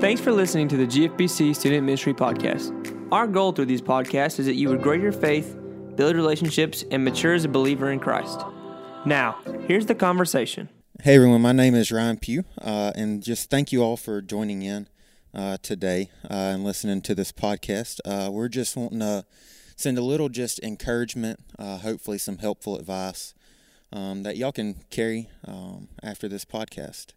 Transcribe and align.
Thanks 0.00 0.20
for 0.20 0.30
listening 0.30 0.68
to 0.68 0.76
the 0.76 0.86
GFBC 0.86 1.56
Student 1.56 1.84
Ministry 1.84 2.14
Podcast. 2.14 2.72
Our 3.10 3.26
goal 3.26 3.50
through 3.50 3.66
these 3.66 3.82
podcasts 3.82 4.38
is 4.38 4.46
that 4.46 4.54
you 4.54 4.68
would 4.68 4.80
grow 4.80 4.92
your 4.92 5.10
faith, 5.10 5.56
build 5.96 6.14
relationships, 6.14 6.84
and 6.92 7.04
mature 7.04 7.34
as 7.34 7.44
a 7.44 7.48
believer 7.48 7.90
in 7.90 7.98
Christ. 7.98 8.40
Now, 9.04 9.40
here's 9.66 9.86
the 9.86 9.96
conversation. 9.96 10.68
Hey 11.02 11.16
everyone, 11.16 11.42
my 11.42 11.50
name 11.50 11.74
is 11.74 11.90
Ryan 11.90 12.16
Pugh, 12.16 12.44
uh, 12.62 12.92
and 12.94 13.24
just 13.24 13.50
thank 13.50 13.72
you 13.72 13.82
all 13.82 13.96
for 13.96 14.22
joining 14.22 14.62
in 14.62 14.88
uh, 15.34 15.56
today 15.62 16.10
uh, 16.30 16.34
and 16.54 16.62
listening 16.62 17.02
to 17.02 17.16
this 17.16 17.32
podcast. 17.32 17.98
Uh, 18.04 18.30
we're 18.30 18.48
just 18.48 18.76
wanting 18.76 19.00
to 19.00 19.24
send 19.74 19.98
a 19.98 20.02
little 20.02 20.28
just 20.28 20.60
encouragement, 20.60 21.40
uh, 21.58 21.78
hopefully 21.78 22.18
some 22.18 22.38
helpful 22.38 22.76
advice 22.76 23.34
um, 23.92 24.22
that 24.22 24.36
y'all 24.36 24.52
can 24.52 24.76
carry 24.90 25.28
um, 25.44 25.88
after 26.04 26.28
this 26.28 26.44
podcast. 26.44 27.14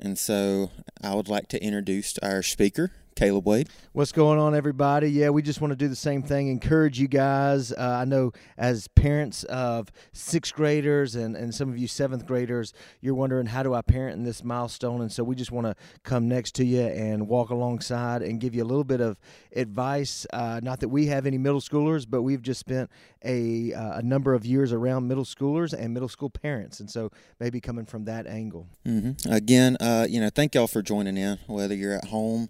And 0.00 0.18
so 0.18 0.70
I 1.02 1.14
would 1.14 1.28
like 1.28 1.48
to 1.48 1.62
introduce 1.62 2.16
our 2.18 2.42
speaker, 2.42 2.90
Caleb 3.14 3.46
Wade. 3.46 3.68
What's 3.92 4.12
going 4.12 4.38
on, 4.38 4.54
everybody? 4.54 5.10
Yeah, 5.10 5.30
we 5.30 5.42
just 5.42 5.60
want 5.60 5.72
to 5.72 5.76
do 5.76 5.88
the 5.88 5.96
same 5.96 6.22
thing. 6.22 6.48
Encourage 6.48 6.98
you 6.98 7.08
guys. 7.08 7.72
Uh, 7.72 7.98
I 8.00 8.04
know 8.04 8.32
as 8.56 8.88
parents 8.88 9.44
of 9.44 9.88
sixth 10.12 10.54
graders 10.54 11.14
and, 11.14 11.36
and 11.36 11.54
some 11.54 11.68
of 11.68 11.76
you 11.76 11.86
seventh 11.86 12.26
graders, 12.26 12.72
you're 13.00 13.14
wondering, 13.14 13.46
how 13.46 13.62
do 13.62 13.74
I 13.74 13.82
parent 13.82 14.16
in 14.16 14.24
this 14.24 14.44
milestone? 14.44 15.00
And 15.00 15.10
so 15.10 15.24
we 15.24 15.34
just 15.34 15.50
want 15.50 15.66
to 15.66 15.74
come 16.02 16.28
next 16.28 16.54
to 16.56 16.64
you 16.64 16.82
and 16.82 17.28
walk 17.28 17.50
alongside 17.50 18.22
and 18.22 18.40
give 18.40 18.54
you 18.54 18.62
a 18.62 18.64
little 18.64 18.84
bit 18.84 19.00
of 19.00 19.18
advice. 19.54 20.26
Uh, 20.32 20.60
not 20.62 20.80
that 20.80 20.88
we 20.88 21.06
have 21.06 21.26
any 21.26 21.38
middle 21.38 21.60
schoolers, 21.60 22.06
but 22.08 22.22
we've 22.22 22.42
just 22.42 22.60
spent 22.60 22.90
a, 23.24 23.72
uh, 23.74 23.98
a 23.98 24.02
number 24.02 24.34
of 24.34 24.46
years 24.46 24.72
around 24.72 25.08
middle 25.08 25.24
schoolers 25.24 25.72
and 25.72 25.92
middle 25.92 26.08
school 26.08 26.30
parents. 26.30 26.80
And 26.80 26.90
so 26.90 27.10
maybe 27.38 27.60
coming 27.60 27.86
from 27.86 28.04
that 28.04 28.26
angle. 28.26 28.68
Mm-hmm. 28.86 29.32
Again, 29.32 29.76
uh, 29.80 30.06
you 30.08 30.20
know, 30.20 30.30
thank 30.30 30.54
y'all 30.54 30.66
for 30.66 30.82
joining 30.82 31.16
in, 31.16 31.38
whether 31.46 31.74
you're 31.74 31.94
at 31.94 32.06
home 32.06 32.48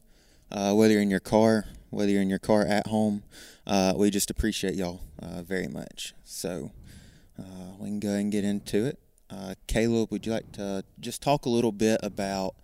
uh, 0.50 0.74
whether 0.74 0.92
you're 0.94 1.02
in 1.02 1.10
your 1.10 1.20
car, 1.20 1.66
whether 1.90 2.10
you're 2.10 2.22
in 2.22 2.30
your 2.30 2.38
car 2.38 2.62
at 2.66 2.86
home. 2.88 3.22
Uh, 3.66 3.94
we 3.96 4.10
just 4.10 4.30
appreciate 4.30 4.74
y'all 4.74 5.00
uh, 5.22 5.42
very 5.42 5.68
much. 5.68 6.14
So 6.24 6.72
uh, 7.38 7.42
we 7.78 7.88
can 7.88 8.00
go 8.00 8.08
ahead 8.08 8.20
and 8.20 8.32
get 8.32 8.44
into 8.44 8.86
it. 8.86 8.98
Uh, 9.28 9.54
Caleb, 9.66 10.10
would 10.10 10.26
you 10.26 10.32
like 10.32 10.50
to 10.52 10.84
just 10.98 11.22
talk 11.22 11.46
a 11.46 11.48
little 11.48 11.72
bit 11.72 12.00
about 12.02 12.54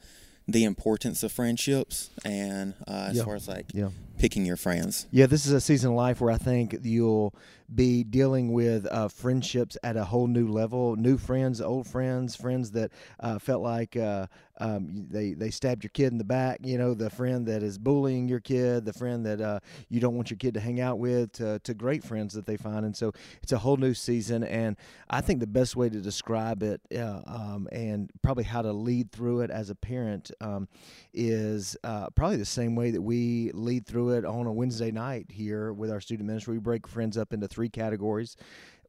the 0.48 0.62
importance 0.64 1.23
of 1.25 1.33
friendships 1.33 2.11
and 2.25 2.75
uh, 2.87 3.07
as 3.11 3.17
Yeah. 3.17 3.25
far 3.25 3.34
as 3.34 3.48
like 3.48 3.67
Yeah. 3.73 3.91
picking 4.19 4.45
your 4.47 4.57
friends? 4.57 5.07
Yeah, 5.11 5.27
this 5.27 5.45
is 5.47 5.53
a 5.53 5.61
season 5.61 5.91
of 5.91 5.97
life 5.97 6.20
where 6.20 6.31
I 6.33 6.39
think 6.39 6.77
you'll 6.83 7.34
be 7.73 8.05
dealing 8.05 8.53
with 8.53 8.87
uh, 8.92 9.09
friendships 9.09 9.77
at 9.83 9.97
a 9.97 10.05
whole 10.05 10.29
new 10.29 10.47
level. 10.48 10.95
New 10.97 11.19
friends, 11.19 11.61
old 11.61 11.87
friends, 11.89 12.37
friends 12.37 12.70
that 12.73 12.91
uh, 13.19 13.39
felt 13.41 13.62
like 13.62 13.97
uh, 13.97 14.27
um, 14.59 15.07
they 15.11 15.35
they 15.35 15.51
stabbed 15.51 15.85
your 15.85 15.91
kid 15.91 16.12
in 16.12 16.19
the 16.19 16.25
back. 16.25 16.61
You 16.62 16.79
know, 16.79 16.95
the 16.95 17.11
friend 17.11 17.47
that 17.47 17.62
is 17.62 17.79
bullying 17.79 18.29
your 18.29 18.41
kid, 18.41 18.85
the 18.85 18.93
friend 18.93 19.25
that 19.27 19.41
uh, 19.41 19.61
you 19.89 20.01
don't 20.01 20.15
want 20.15 20.31
your 20.31 20.39
kid 20.39 20.55
to 20.55 20.61
hang 20.61 20.81
out 20.81 20.98
with, 20.98 21.33
to, 21.33 21.59
to 21.61 21.75
great 21.75 22.03
friends 22.03 22.35
that 22.35 22.47
they 22.47 22.57
find. 22.57 22.85
And 22.85 22.97
so 22.97 23.13
it's 23.43 23.53
a 23.53 23.59
whole 23.59 23.77
new 23.77 23.95
season. 23.95 24.45
And 24.45 24.77
I 25.11 25.21
think 25.21 25.41
the 25.41 25.47
best 25.47 25.77
way 25.77 25.89
to 25.89 26.01
describe 26.01 26.63
it 26.63 26.81
uh, 26.97 27.21
um, 27.27 27.69
and 27.73 28.11
probably 28.23 28.45
how 28.45 28.63
to 28.63 28.73
lead 28.73 29.13
through 29.13 29.41
it 29.41 29.51
as 29.51 29.71
a 29.71 29.75
parent 29.75 30.31
um, 30.41 30.69
is 31.13 31.77
uh, 31.85 32.11
probably 32.11 32.37
the 32.37 32.45
same 32.45 32.75
way 32.75 32.91
that 32.91 33.03
we 33.03 33.51
lead 33.53 33.87
through 33.87 34.11
it 34.11 34.25
on 34.25 34.47
a 34.47 34.53
Wednesday 34.53 34.91
night 34.91 35.27
here 35.31 35.73
with 35.73 35.91
our 35.91 36.01
student 36.01 36.27
ministry. 36.27 36.55
We 36.55 36.61
break 36.61 36.87
friends 36.87 37.17
up 37.17 37.33
into 37.33 37.48
three 37.48 37.69
categories 37.69 38.37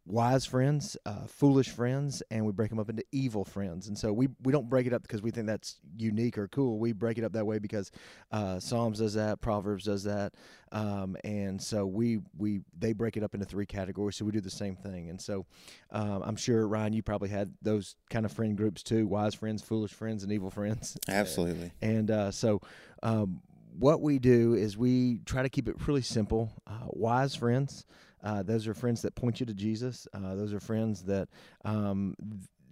wise 0.08 0.45
friends, 0.45 0.95
uh, 1.05 1.27
foolish 1.27 1.69
friends, 1.69 2.23
and 2.31 2.45
we 2.45 2.53
break 2.53 2.69
them 2.69 2.80
up 2.80 2.89
into 2.89 3.03
evil 3.11 3.44
friends. 3.44 3.88
And 3.89 3.97
so 3.97 4.13
we, 4.13 4.30
we 4.44 4.53
don't 4.53 4.69
break 4.69 4.88
it 4.88 4.94
up 4.94 5.02
because 5.02 5.22
we 5.22 5.31
think 5.31 5.47
that's 5.47 5.75
unique 5.97 6.38
or 6.38 6.47
cool. 6.47 6.80
We 6.80 6.94
break 6.94 7.17
it 7.17 7.25
up 7.25 7.33
that 7.33 7.45
way 7.45 7.59
because 7.59 7.91
uh, 8.31 8.59
Psalms 8.59 9.00
does 9.00 9.13
that, 9.16 9.41
Proverbs 9.41 9.83
does 9.83 10.05
that, 10.05 10.33
um, 10.72 11.17
and 11.23 11.61
so 11.61 11.85
we 11.85 12.19
we 12.38 12.61
they 12.78 12.94
break 12.94 13.17
it 13.17 13.23
up 13.23 13.33
into 13.33 13.45
three 13.45 13.66
categories. 13.66 14.16
So 14.16 14.25
we 14.25 14.31
do 14.31 14.41
the 14.41 14.50
same 14.50 14.75
thing. 14.75 15.09
And 15.09 15.22
so 15.22 15.45
um, 15.91 16.23
I'm 16.23 16.35
sure 16.35 16.67
Ryan, 16.67 16.94
you 16.94 17.03
probably 17.03 17.29
had 17.29 17.53
those 17.62 17.96
kind 18.09 18.25
of 18.25 18.31
friend 18.31 18.56
groups 18.56 18.84
too: 18.84 19.07
wise 19.07 19.35
friends, 19.35 19.62
foolish 19.62 19.91
friends, 19.91 20.23
and 20.23 20.31
evil 20.31 20.50
friends. 20.50 20.97
Absolutely. 21.07 21.72
And 21.81 22.09
uh, 22.09 22.31
so, 22.31 22.62
um, 23.03 23.41
what 23.78 24.01
we 24.01 24.19
do 24.19 24.56
is 24.56 24.78
we 24.78 25.19
try 25.25 25.44
to 25.44 25.50
keep 25.50 25.67
it 25.67 25.88
really 25.88 26.01
simple. 26.01 26.51
Uh, 26.66 26.88
wise 26.88 27.35
friends, 27.35 27.85
uh, 28.28 28.44
those 28.44 28.68
are 28.68 28.74
friends 28.74 29.02
that 29.04 29.16
point 29.16 29.40
you 29.40 29.46
to 29.46 29.54
Jesus. 29.54 30.06
Uh, 30.14 30.36
those 30.36 30.54
are 30.54 30.60
friends 30.60 31.04
that 31.04 31.30
um, 31.64 32.14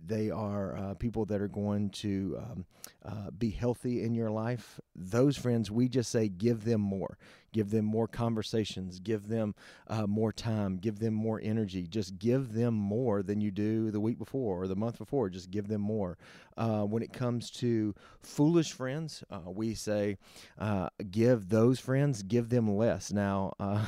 they 0.05 0.29
are 0.29 0.75
uh, 0.75 0.93
people 0.95 1.23
that 1.25 1.41
are 1.41 1.47
going 1.47 1.91
to 1.91 2.37
um, 2.37 2.65
uh, 3.05 3.31
be 3.31 3.51
healthy 3.51 4.03
in 4.03 4.13
your 4.13 4.29
life. 4.29 4.81
Those 4.93 5.37
friends, 5.37 5.71
we 5.71 5.87
just 5.87 6.11
say, 6.11 6.27
give 6.27 6.65
them 6.65 6.81
more. 6.81 7.17
Give 7.55 7.69
them 7.69 7.85
more 7.85 8.05
conversations. 8.05 8.99
Give 8.99 9.29
them 9.29 9.55
uh, 9.87 10.05
more 10.07 10.33
time. 10.33 10.75
Give 10.75 10.99
them 10.99 11.13
more 11.13 11.39
energy. 11.41 11.87
Just 11.87 12.19
give 12.19 12.51
them 12.51 12.73
more 12.73 13.23
than 13.23 13.39
you 13.39 13.49
do 13.49 13.91
the 13.91 14.01
week 14.01 14.19
before 14.19 14.63
or 14.63 14.67
the 14.67 14.75
month 14.75 14.97
before. 14.97 15.29
Just 15.29 15.51
give 15.51 15.69
them 15.69 15.79
more. 15.79 16.17
Uh, 16.57 16.81
when 16.81 17.01
it 17.01 17.13
comes 17.13 17.49
to 17.51 17.95
foolish 18.21 18.73
friends, 18.73 19.23
uh, 19.31 19.49
we 19.49 19.73
say, 19.73 20.17
uh, 20.59 20.89
give 21.11 21.47
those 21.47 21.79
friends, 21.79 22.23
give 22.23 22.49
them 22.49 22.75
less. 22.75 23.13
Now, 23.13 23.53
uh, 23.61 23.85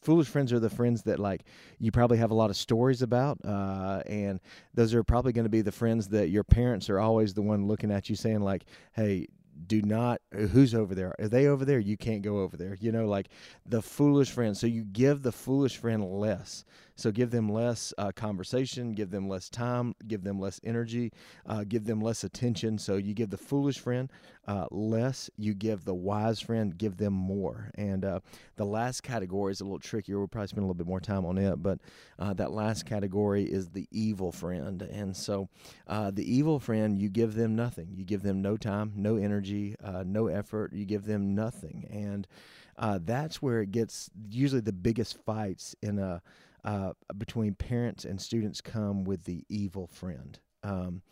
foolish 0.00 0.28
friends 0.28 0.50
are 0.50 0.58
the 0.58 0.70
friends 0.70 1.02
that 1.02 1.18
like 1.18 1.44
you 1.78 1.92
probably 1.92 2.16
have 2.16 2.30
a 2.30 2.34
lot 2.34 2.48
of 2.48 2.56
stories 2.56 3.02
about, 3.02 3.36
uh, 3.44 4.02
and 4.06 4.40
those 4.72 4.94
are 4.94 5.04
probably 5.04 5.34
going 5.34 5.44
to 5.44 5.50
be 5.50 5.60
the 5.60 5.70
friends 5.72 6.08
that 6.08 6.30
your 6.30 6.42
parents 6.42 6.88
are 6.88 7.00
always 7.00 7.34
the 7.34 7.42
one 7.42 7.66
looking 7.66 7.90
at 7.90 8.08
you 8.08 8.16
saying 8.16 8.40
like, 8.40 8.64
"Hey." 8.94 9.28
Do 9.66 9.82
not. 9.82 10.20
Who's 10.32 10.74
over 10.74 10.94
there? 10.94 11.14
Are 11.18 11.28
they 11.28 11.46
over 11.46 11.64
there? 11.64 11.78
You 11.78 11.96
can't 11.96 12.22
go 12.22 12.40
over 12.40 12.56
there. 12.56 12.76
You 12.80 12.92
know, 12.92 13.06
like 13.06 13.28
the 13.66 13.82
foolish 13.82 14.30
friend. 14.30 14.56
So 14.56 14.66
you 14.66 14.84
give 14.84 15.22
the 15.22 15.32
foolish 15.32 15.76
friend 15.76 16.04
less. 16.04 16.64
So 16.96 17.10
give 17.10 17.30
them 17.32 17.48
less 17.48 17.92
uh, 17.98 18.12
conversation, 18.12 18.92
give 18.92 19.10
them 19.10 19.28
less 19.28 19.48
time, 19.48 19.96
give 20.06 20.22
them 20.22 20.38
less 20.38 20.60
energy, 20.62 21.12
uh, 21.44 21.64
give 21.66 21.86
them 21.86 22.00
less 22.00 22.22
attention. 22.22 22.78
So 22.78 22.96
you 22.96 23.14
give 23.14 23.30
the 23.30 23.36
foolish 23.36 23.80
friend 23.80 24.10
uh, 24.46 24.66
less, 24.70 25.28
you 25.36 25.54
give 25.54 25.84
the 25.84 25.94
wise 25.94 26.40
friend, 26.40 26.76
give 26.76 26.96
them 26.96 27.12
more. 27.12 27.70
And 27.74 28.04
uh, 28.04 28.20
the 28.56 28.64
last 28.64 29.02
category 29.02 29.50
is 29.50 29.60
a 29.60 29.64
little 29.64 29.80
trickier. 29.80 30.18
We'll 30.18 30.28
probably 30.28 30.48
spend 30.48 30.62
a 30.62 30.66
little 30.66 30.74
bit 30.74 30.86
more 30.86 31.00
time 31.00 31.26
on 31.26 31.36
it, 31.36 31.60
but 31.60 31.80
uh, 32.18 32.32
that 32.34 32.52
last 32.52 32.86
category 32.86 33.42
is 33.44 33.70
the 33.70 33.88
evil 33.90 34.30
friend. 34.30 34.82
And 34.82 35.16
so 35.16 35.48
uh, 35.88 36.12
the 36.12 36.32
evil 36.32 36.60
friend, 36.60 36.96
you 36.96 37.08
give 37.08 37.34
them 37.34 37.56
nothing. 37.56 37.88
You 37.96 38.04
give 38.04 38.22
them 38.22 38.40
no 38.40 38.56
time, 38.56 38.92
no 38.94 39.16
energy, 39.16 39.43
uh, 39.82 40.04
no 40.06 40.28
effort. 40.28 40.72
You 40.72 40.84
give 40.84 41.04
them 41.04 41.34
nothing. 41.34 41.86
And 41.90 42.26
uh, 42.76 42.98
that's 43.02 43.40
where 43.42 43.60
it 43.60 43.70
gets 43.70 44.10
usually 44.28 44.60
the 44.60 44.72
biggest 44.72 45.18
fights 45.24 45.74
in 45.82 45.98
a 45.98 46.22
uh, 46.64 46.94
between 47.18 47.54
parents 47.54 48.06
and 48.06 48.18
students 48.18 48.62
come 48.62 49.04
with 49.04 49.24
the 49.24 49.44
evil 49.50 49.86
friend. 49.86 50.38
Um, 50.62 51.02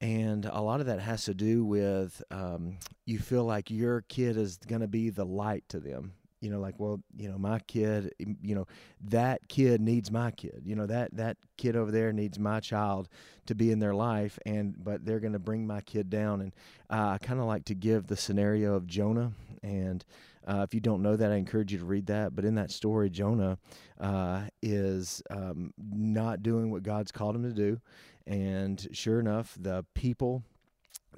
and 0.00 0.44
a 0.44 0.60
lot 0.60 0.80
of 0.80 0.86
that 0.86 1.00
has 1.00 1.24
to 1.24 1.34
do 1.34 1.64
with 1.64 2.22
um, 2.30 2.76
you 3.06 3.18
feel 3.18 3.44
like 3.44 3.70
your 3.70 4.02
kid 4.02 4.36
is 4.36 4.58
going 4.58 4.82
to 4.82 4.86
be 4.86 5.10
the 5.10 5.24
light 5.24 5.64
to 5.70 5.80
them. 5.80 6.12
You 6.40 6.50
know, 6.50 6.60
like, 6.60 6.74
well, 6.78 7.00
you 7.16 7.28
know, 7.28 7.38
my 7.38 7.58
kid, 7.60 8.12
you 8.18 8.54
know, 8.54 8.66
that 9.08 9.48
kid 9.48 9.80
needs 9.80 10.10
my 10.10 10.30
kid. 10.30 10.62
You 10.64 10.76
know, 10.76 10.86
that 10.86 11.14
that 11.16 11.36
kid 11.56 11.74
over 11.74 11.90
there 11.90 12.12
needs 12.12 12.38
my 12.38 12.60
child 12.60 13.08
to 13.46 13.54
be 13.54 13.72
in 13.72 13.80
their 13.80 13.94
life, 13.94 14.38
and 14.46 14.74
but 14.82 15.04
they're 15.04 15.20
going 15.20 15.32
to 15.32 15.38
bring 15.38 15.66
my 15.66 15.80
kid 15.80 16.10
down. 16.10 16.40
And 16.40 16.54
uh, 16.90 17.08
I 17.14 17.18
kind 17.18 17.40
of 17.40 17.46
like 17.46 17.64
to 17.66 17.74
give 17.74 18.06
the 18.06 18.16
scenario 18.16 18.74
of 18.74 18.86
Jonah. 18.86 19.32
And 19.62 20.04
uh, 20.46 20.62
if 20.62 20.72
you 20.72 20.80
don't 20.80 21.02
know 21.02 21.16
that, 21.16 21.32
I 21.32 21.36
encourage 21.36 21.72
you 21.72 21.78
to 21.78 21.84
read 21.84 22.06
that. 22.06 22.34
But 22.34 22.44
in 22.44 22.54
that 22.54 22.70
story, 22.70 23.10
Jonah 23.10 23.58
uh, 24.00 24.42
is 24.62 25.22
um, 25.30 25.74
not 25.78 26.42
doing 26.42 26.70
what 26.70 26.84
God's 26.84 27.12
called 27.12 27.34
him 27.34 27.42
to 27.42 27.52
do. 27.52 27.80
And 28.26 28.86
sure 28.92 29.18
enough, 29.18 29.56
the 29.58 29.84
people 29.94 30.44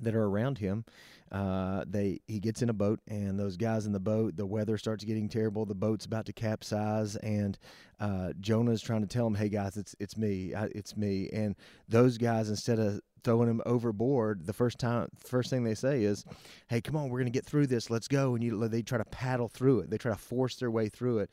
that 0.01 0.15
are 0.15 0.25
around 0.25 0.59
him, 0.59 0.85
uh, 1.33 1.85
they 1.87 2.21
he 2.27 2.41
gets 2.41 2.61
in 2.61 2.71
a 2.71 2.75
boat, 2.75 3.01
and 3.07 3.39
those 3.39 3.57
guys 3.57 3.87
in 3.87 3.93
the 3.93 4.01
boat, 4.01 4.37
the 4.37 4.47
weather 4.47 4.77
starts 4.77 5.05
getting 5.05 5.29
terrible. 5.29 5.65
The 5.65 5.75
boat's 5.77 6.05
about 6.05 6.27
to 6.27 6.33
capsize, 6.33 7.15
and 7.17 7.57
uh, 8.01 8.33
Jonah's 8.41 8.83
trying 8.83 9.03
to 9.03 9.07
tell 9.07 9.29
him, 9.29 9.35
"Hey 9.35 9.49
guys, 9.49 9.77
it's 9.77 9.95
it's 10.01 10.17
me, 10.17 10.55
I, 10.55 10.65
it's 10.75 10.97
me." 10.97 11.29
And 11.33 11.55
those 11.89 12.19
guys, 12.19 12.49
instead 12.49 12.81
of 12.81 13.01
throwing 13.23 13.49
him 13.49 13.61
overboard, 13.65 14.45
the 14.45 14.53
first 14.53 14.81
time, 14.81 15.09
first 15.19 15.51
thing 15.51 15.63
they 15.63 15.77
say 15.77 16.03
is, 16.03 16.25
"Hey, 16.69 16.81
come 16.81 16.97
on, 16.97 17.11
we're 17.11 17.21
gonna 17.21 17.31
get 17.31 17.47
through 17.47 17.69
this. 17.69 17.91
Let's 17.91 18.09
go." 18.09 18.35
And 18.35 18.43
you, 18.43 18.67
they 18.67 18.83
try 18.83 18.99
to 18.99 19.05
paddle 19.05 19.49
through 19.49 19.81
it. 19.81 19.91
They 19.91 19.99
try 19.99 20.11
to 20.11 20.19
force 20.19 20.57
their 20.57 20.71
way 20.73 20.89
through 20.89 21.21
it, 21.21 21.31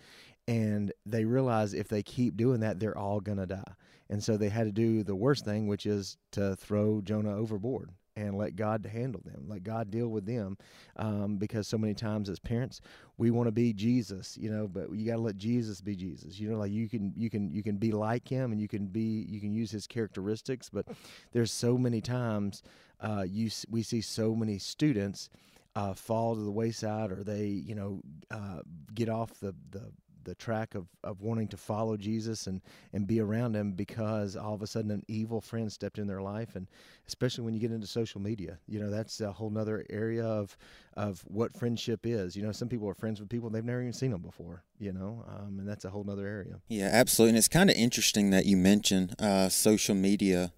and 0.47 0.91
they 1.07 1.25
realize 1.25 1.73
if 1.73 1.87
they 1.87 2.03
keep 2.03 2.37
doing 2.37 2.59
that, 2.59 2.79
they're 2.79 2.97
all 2.97 3.19
gonna 3.19 3.47
die. 3.47 3.73
And 4.11 4.23
so 4.23 4.37
they 4.37 4.49
had 4.49 4.65
to 4.65 4.71
do 4.71 5.03
the 5.03 5.15
worst 5.15 5.43
thing, 5.43 5.67
which 5.67 5.87
is 5.87 6.17
to 6.33 6.55
throw 6.55 7.01
Jonah 7.01 7.35
overboard 7.35 7.89
and 8.17 8.35
let 8.35 8.55
God 8.55 8.85
handle 8.91 9.21
them, 9.23 9.45
let 9.47 9.63
God 9.63 9.91
deal 9.91 10.07
with 10.07 10.25
them, 10.25 10.57
um, 10.95 11.37
because 11.37 11.67
so 11.67 11.77
many 11.77 11.93
times 11.93 12.29
as 12.29 12.39
parents 12.39 12.81
we 13.17 13.29
want 13.29 13.47
to 13.47 13.51
be 13.51 13.73
Jesus, 13.73 14.37
you 14.37 14.49
know, 14.49 14.67
but 14.67 14.91
you 14.91 15.05
got 15.05 15.15
to 15.15 15.21
let 15.21 15.37
Jesus 15.37 15.81
be 15.81 15.95
Jesus. 15.95 16.39
You 16.39 16.49
know, 16.49 16.57
like 16.57 16.71
you 16.71 16.89
can 16.89 17.13
you 17.15 17.29
can 17.29 17.51
you 17.51 17.61
can 17.61 17.77
be 17.77 17.91
like 17.91 18.27
him 18.27 18.51
and 18.51 18.59
you 18.59 18.67
can 18.67 18.87
be 18.87 19.25
you 19.29 19.39
can 19.39 19.53
use 19.53 19.69
his 19.69 19.85
characteristics, 19.85 20.69
but 20.69 20.87
there's 21.31 21.51
so 21.51 21.77
many 21.77 22.01
times 22.01 22.63
uh, 23.01 23.23
you 23.27 23.51
we 23.69 23.83
see 23.83 24.01
so 24.01 24.35
many 24.35 24.57
students 24.57 25.29
uh, 25.75 25.93
fall 25.93 26.35
to 26.35 26.41
the 26.41 26.51
wayside 26.51 27.11
or 27.11 27.23
they 27.23 27.45
you 27.45 27.75
know 27.75 28.01
uh, 28.31 28.61
get 28.95 29.09
off 29.09 29.39
the 29.39 29.53
the 29.69 29.91
the 30.27 30.35
track 30.35 30.75
of, 30.75 30.87
of 31.03 31.21
wanting 31.21 31.47
to 31.47 31.57
follow 31.57 31.97
Jesus 31.97 32.47
and, 32.47 32.61
and 32.93 33.07
be 33.07 33.19
around 33.19 33.55
him 33.55 33.71
because 33.71 34.35
all 34.35 34.53
of 34.53 34.61
a 34.61 34.67
sudden 34.67 34.91
an 34.91 35.03
evil 35.07 35.41
friend 35.41 35.71
stepped 35.71 35.97
in 35.97 36.05
their 36.05 36.21
life. 36.21 36.55
And 36.55 36.67
especially 37.07 37.45
when 37.45 37.53
you 37.53 37.59
get 37.59 37.71
into 37.71 37.87
social 37.87 38.21
media 38.21 38.59
you 38.67 38.79
know 38.79 38.89
that's 38.89 39.21
a 39.21 39.31
whole 39.31 39.49
nother 39.49 39.85
area 39.89 40.25
of 40.25 40.57
of 40.95 41.23
what 41.27 41.55
friendship 41.55 42.05
is. 42.05 42.35
You 42.35 42.43
know 42.43 42.51
some 42.51 42.67
people 42.67 42.87
are 42.89 42.93
friends 42.93 43.19
with 43.19 43.29
people 43.29 43.49
they've 43.49 43.63
never 43.63 43.81
even 43.81 43.93
seen 43.93 44.11
them 44.11 44.21
before 44.21 44.63
you 44.79 44.91
know 44.91 45.23
um, 45.27 45.59
and 45.59 45.67
that's 45.67 45.85
a 45.85 45.89
whole 45.89 46.03
nother 46.03 46.27
area. 46.27 46.59
Yeah 46.67 46.89
absolutely. 46.91 47.29
And 47.29 47.37
it's 47.37 47.47
kind 47.47 47.69
of 47.69 47.75
interesting 47.75 48.29
that 48.31 48.45
you 48.45 48.57
mentioned 48.57 49.15
uh, 49.19 49.49
social 49.49 49.95
media 49.95 50.51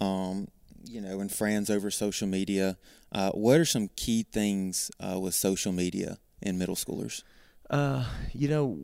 um, 0.00 0.48
you 0.84 1.00
know 1.00 1.20
and 1.20 1.32
friends 1.32 1.70
over 1.70 1.90
social 1.90 2.28
media. 2.28 2.76
Uh, 3.12 3.30
what 3.30 3.58
are 3.58 3.64
some 3.64 3.88
key 3.96 4.24
things 4.30 4.90
uh, 5.00 5.18
with 5.18 5.34
social 5.34 5.72
media 5.72 6.18
in 6.42 6.58
middle 6.58 6.74
schoolers 6.74 7.22
uh, 7.70 8.04
you 8.32 8.48
know, 8.48 8.78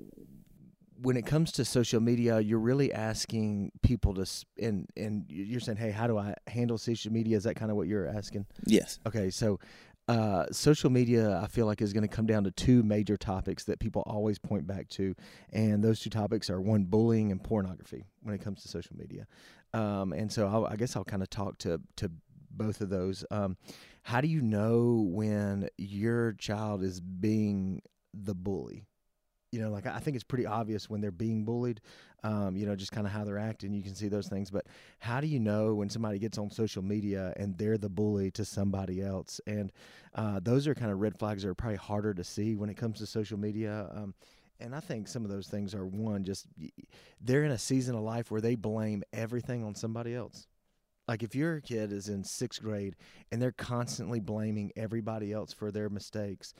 when 1.00 1.16
it 1.16 1.26
comes 1.26 1.52
to 1.52 1.64
social 1.64 2.00
media, 2.00 2.40
you're 2.40 2.58
really 2.58 2.92
asking 2.92 3.72
people 3.82 4.14
to, 4.14 4.26
and 4.60 4.88
and 4.96 5.24
you're 5.28 5.60
saying, 5.60 5.78
hey, 5.78 5.90
how 5.90 6.06
do 6.06 6.16
I 6.16 6.34
handle 6.46 6.78
social 6.78 7.12
media? 7.12 7.36
Is 7.36 7.44
that 7.44 7.56
kind 7.56 7.70
of 7.70 7.76
what 7.76 7.88
you're 7.88 8.06
asking? 8.06 8.46
Yes. 8.66 9.00
Okay, 9.06 9.30
so 9.30 9.58
uh, 10.08 10.46
social 10.50 10.90
media, 10.90 11.40
I 11.42 11.46
feel 11.46 11.66
like, 11.66 11.80
is 11.80 11.92
going 11.92 12.06
to 12.06 12.14
come 12.14 12.26
down 12.26 12.44
to 12.44 12.50
two 12.50 12.82
major 12.82 13.16
topics 13.16 13.64
that 13.64 13.78
people 13.78 14.02
always 14.06 14.38
point 14.38 14.66
back 14.66 14.88
to, 14.90 15.14
and 15.52 15.82
those 15.82 16.00
two 16.00 16.10
topics 16.10 16.50
are 16.50 16.60
one, 16.60 16.84
bullying 16.84 17.30
and 17.30 17.42
pornography. 17.42 18.04
When 18.22 18.34
it 18.34 18.40
comes 18.42 18.62
to 18.62 18.68
social 18.68 18.96
media, 18.96 19.26
um, 19.72 20.12
and 20.12 20.30
so 20.30 20.46
I'll, 20.46 20.66
i 20.66 20.76
guess 20.76 20.96
I'll 20.96 21.04
kind 21.04 21.22
of 21.22 21.30
talk 21.30 21.58
to 21.58 21.80
to 21.96 22.10
both 22.50 22.80
of 22.80 22.90
those. 22.90 23.24
Um, 23.30 23.56
how 24.02 24.20
do 24.20 24.28
you 24.28 24.42
know 24.42 25.06
when 25.08 25.68
your 25.78 26.32
child 26.32 26.82
is 26.82 27.00
being 27.00 27.82
the 28.14 28.34
bully? 28.34 28.86
you 29.52 29.60
know, 29.60 29.70
like 29.70 29.86
I 29.86 29.98
think 29.98 30.14
it's 30.14 30.24
pretty 30.24 30.46
obvious 30.46 30.88
when 30.88 31.02
they're 31.02 31.10
being 31.10 31.44
bullied, 31.44 31.82
um, 32.24 32.56
you 32.56 32.64
know, 32.64 32.74
just 32.74 32.90
kind 32.90 33.06
of 33.06 33.12
how 33.12 33.22
they're 33.22 33.38
acting. 33.38 33.74
You 33.74 33.82
can 33.82 33.94
see 33.94 34.08
those 34.08 34.26
things. 34.26 34.50
But 34.50 34.66
how 34.98 35.20
do 35.20 35.26
you 35.26 35.38
know 35.38 35.74
when 35.74 35.90
somebody 35.90 36.18
gets 36.18 36.38
on 36.38 36.50
social 36.50 36.82
media 36.82 37.34
and 37.36 37.56
they're 37.58 37.76
the 37.76 37.90
bully 37.90 38.30
to 38.32 38.46
somebody 38.46 39.02
else? 39.02 39.42
And 39.46 39.70
uh, 40.14 40.40
those 40.42 40.66
are 40.66 40.74
kind 40.74 40.90
of 40.90 41.00
red 41.00 41.18
flags 41.18 41.42
that 41.42 41.50
are 41.50 41.54
probably 41.54 41.76
harder 41.76 42.14
to 42.14 42.24
see 42.24 42.56
when 42.56 42.70
it 42.70 42.78
comes 42.78 42.98
to 43.00 43.06
social 43.06 43.38
media. 43.38 43.90
Um, 43.94 44.14
and 44.58 44.74
I 44.74 44.80
think 44.80 45.06
some 45.06 45.22
of 45.22 45.30
those 45.30 45.48
things 45.48 45.74
are 45.74 45.84
one, 45.84 46.24
just 46.24 46.46
they're 47.20 47.44
in 47.44 47.50
a 47.50 47.58
season 47.58 47.94
of 47.94 48.00
life 48.00 48.30
where 48.30 48.40
they 48.40 48.54
blame 48.54 49.02
everything 49.12 49.64
on 49.64 49.74
somebody 49.74 50.14
else. 50.14 50.46
Like 51.08 51.22
if 51.22 51.34
your 51.34 51.60
kid 51.60 51.92
is 51.92 52.08
in 52.08 52.24
sixth 52.24 52.62
grade 52.62 52.96
and 53.30 53.42
they're 53.42 53.52
constantly 53.52 54.20
blaming 54.20 54.72
everybody 54.76 55.32
else 55.32 55.52
for 55.52 55.70
their 55.70 55.90
mistakes, 55.90 56.54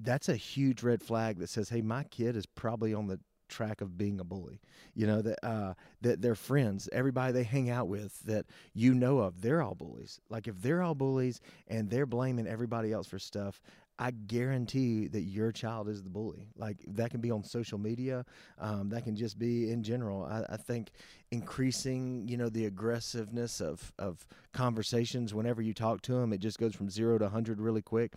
that's 0.00 0.28
a 0.28 0.36
huge 0.36 0.82
red 0.82 1.02
flag 1.02 1.38
that 1.38 1.48
says, 1.48 1.68
hey, 1.68 1.80
my 1.80 2.04
kid 2.04 2.36
is 2.36 2.46
probably 2.46 2.94
on 2.94 3.06
the 3.06 3.20
track 3.48 3.80
of 3.80 3.96
being 3.96 4.20
a 4.20 4.24
bully. 4.24 4.60
You 4.94 5.06
know 5.06 5.22
that 5.22 5.44
uh, 5.44 5.74
that 6.00 6.22
their 6.22 6.34
friends, 6.34 6.88
everybody 6.92 7.32
they 7.32 7.42
hang 7.42 7.70
out 7.70 7.88
with, 7.88 8.20
that 8.20 8.46
you 8.72 8.94
know 8.94 9.18
of, 9.18 9.40
they're 9.40 9.62
all 9.62 9.74
bullies. 9.74 10.20
Like 10.28 10.48
if 10.48 10.60
they're 10.60 10.82
all 10.82 10.94
bullies 10.94 11.40
and 11.68 11.88
they're 11.88 12.06
blaming 12.06 12.46
everybody 12.46 12.92
else 12.92 13.06
for 13.06 13.18
stuff, 13.18 13.60
I 13.98 14.10
guarantee 14.10 15.06
that 15.08 15.22
your 15.22 15.52
child 15.52 15.88
is 15.88 16.02
the 16.02 16.10
bully. 16.10 16.48
Like 16.56 16.78
that 16.88 17.10
can 17.10 17.20
be 17.20 17.30
on 17.30 17.44
social 17.44 17.78
media, 17.78 18.24
um, 18.58 18.88
that 18.88 19.04
can 19.04 19.14
just 19.14 19.38
be 19.38 19.70
in 19.70 19.82
general. 19.84 20.24
I, 20.24 20.54
I, 20.54 20.56
think 20.56 20.90
increasing, 21.30 22.26
you 22.26 22.36
know, 22.36 22.48
the 22.48 22.66
aggressiveness 22.66 23.60
of 23.60 23.92
of 23.98 24.26
conversations 24.52 25.32
whenever 25.32 25.62
you 25.62 25.72
talk 25.72 26.02
to 26.02 26.14
them, 26.14 26.32
it 26.32 26.38
just 26.38 26.58
goes 26.58 26.74
from 26.74 26.90
zero 26.90 27.18
to 27.18 27.28
hundred 27.28 27.60
really 27.60 27.82
quick. 27.82 28.14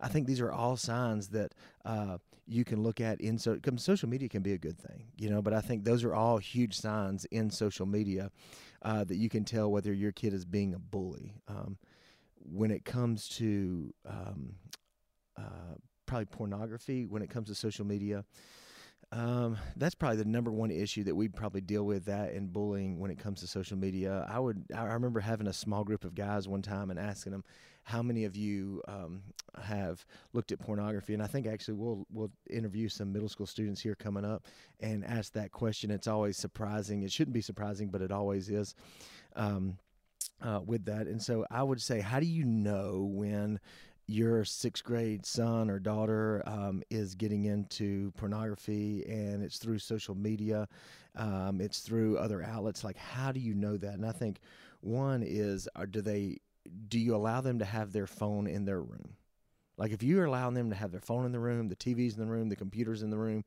I 0.00 0.08
think 0.08 0.26
these 0.26 0.40
are 0.40 0.50
all 0.50 0.76
signs 0.76 1.28
that 1.28 1.54
uh, 1.84 2.18
you 2.48 2.64
can 2.64 2.82
look 2.82 3.00
at 3.00 3.20
in 3.20 3.38
so 3.38 3.58
social 3.76 4.08
media 4.08 4.28
can 4.28 4.42
be 4.42 4.54
a 4.54 4.58
good 4.58 4.78
thing, 4.78 5.04
you 5.16 5.30
know. 5.30 5.40
But 5.40 5.54
I 5.54 5.60
think 5.60 5.84
those 5.84 6.02
are 6.02 6.14
all 6.14 6.38
huge 6.38 6.76
signs 6.76 7.24
in 7.26 7.50
social 7.50 7.86
media 7.86 8.32
uh, 8.82 9.04
that 9.04 9.16
you 9.16 9.28
can 9.28 9.44
tell 9.44 9.70
whether 9.70 9.92
your 9.92 10.10
kid 10.10 10.34
is 10.34 10.44
being 10.44 10.74
a 10.74 10.78
bully. 10.78 11.34
Um, 11.46 11.78
when 12.42 12.70
it 12.70 12.84
comes 12.84 13.28
to 13.28 13.92
um, 14.08 14.54
uh, 15.40 15.74
probably 16.06 16.26
pornography 16.26 17.06
when 17.06 17.22
it 17.22 17.30
comes 17.30 17.48
to 17.48 17.54
social 17.54 17.86
media. 17.86 18.24
Um, 19.12 19.56
that's 19.76 19.96
probably 19.96 20.18
the 20.18 20.24
number 20.24 20.52
one 20.52 20.70
issue 20.70 21.02
that 21.04 21.14
we 21.14 21.26
probably 21.26 21.60
deal 21.60 21.84
with 21.84 22.04
that 22.04 22.32
and 22.32 22.52
bullying 22.52 23.00
when 23.00 23.10
it 23.10 23.18
comes 23.18 23.40
to 23.40 23.48
social 23.48 23.76
media. 23.76 24.24
I 24.28 24.38
would 24.38 24.64
I 24.74 24.84
remember 24.84 25.18
having 25.18 25.48
a 25.48 25.52
small 25.52 25.82
group 25.82 26.04
of 26.04 26.14
guys 26.14 26.46
one 26.46 26.62
time 26.62 26.90
and 26.90 26.98
asking 26.98 27.32
them 27.32 27.44
how 27.82 28.02
many 28.02 28.24
of 28.24 28.36
you 28.36 28.82
um, 28.86 29.22
have 29.60 30.04
looked 30.32 30.52
at 30.52 30.60
pornography, 30.60 31.12
and 31.14 31.22
I 31.22 31.26
think 31.26 31.48
actually 31.48 31.74
we'll 31.74 32.06
we'll 32.12 32.30
interview 32.48 32.88
some 32.88 33.12
middle 33.12 33.28
school 33.28 33.46
students 33.46 33.80
here 33.80 33.96
coming 33.96 34.24
up 34.24 34.46
and 34.78 35.04
ask 35.04 35.32
that 35.32 35.50
question. 35.50 35.90
It's 35.90 36.06
always 36.06 36.36
surprising. 36.36 37.02
It 37.02 37.10
shouldn't 37.10 37.34
be 37.34 37.40
surprising, 37.40 37.88
but 37.88 38.02
it 38.02 38.12
always 38.12 38.48
is. 38.48 38.74
Um, 39.34 39.78
uh, 40.42 40.60
with 40.64 40.86
that, 40.86 41.06
and 41.06 41.20
so 41.20 41.44
I 41.50 41.62
would 41.62 41.82
say, 41.82 42.00
how 42.00 42.18
do 42.18 42.26
you 42.26 42.44
know 42.44 43.10
when 43.12 43.60
your 44.10 44.44
sixth 44.44 44.84
grade 44.84 45.24
son 45.24 45.70
or 45.70 45.78
daughter 45.78 46.42
um, 46.46 46.82
is 46.90 47.14
getting 47.14 47.44
into 47.44 48.10
pornography 48.16 49.04
and 49.06 49.42
it's 49.42 49.58
through 49.58 49.78
social 49.78 50.14
media, 50.14 50.68
um, 51.16 51.60
it's 51.60 51.80
through 51.80 52.18
other 52.18 52.42
outlets. 52.42 52.84
Like, 52.84 52.96
how 52.96 53.32
do 53.32 53.40
you 53.40 53.54
know 53.54 53.76
that? 53.76 53.94
And 53.94 54.04
I 54.04 54.12
think 54.12 54.40
one 54.80 55.22
is, 55.22 55.68
are, 55.76 55.86
do 55.86 56.00
they, 56.00 56.38
do 56.88 56.98
you 56.98 57.14
allow 57.14 57.40
them 57.40 57.58
to 57.58 57.64
have 57.64 57.92
their 57.92 58.06
phone 58.06 58.46
in 58.46 58.64
their 58.64 58.80
room? 58.80 59.16
Like, 59.76 59.92
if 59.92 60.02
you're 60.02 60.26
allowing 60.26 60.54
them 60.54 60.70
to 60.70 60.76
have 60.76 60.90
their 60.90 61.00
phone 61.00 61.24
in 61.24 61.32
the 61.32 61.40
room, 61.40 61.68
the 61.68 61.76
TV's 61.76 62.16
in 62.16 62.20
the 62.20 62.30
room, 62.30 62.48
the 62.48 62.56
computer's 62.56 63.02
in 63.02 63.10
the 63.10 63.16
room, 63.16 63.44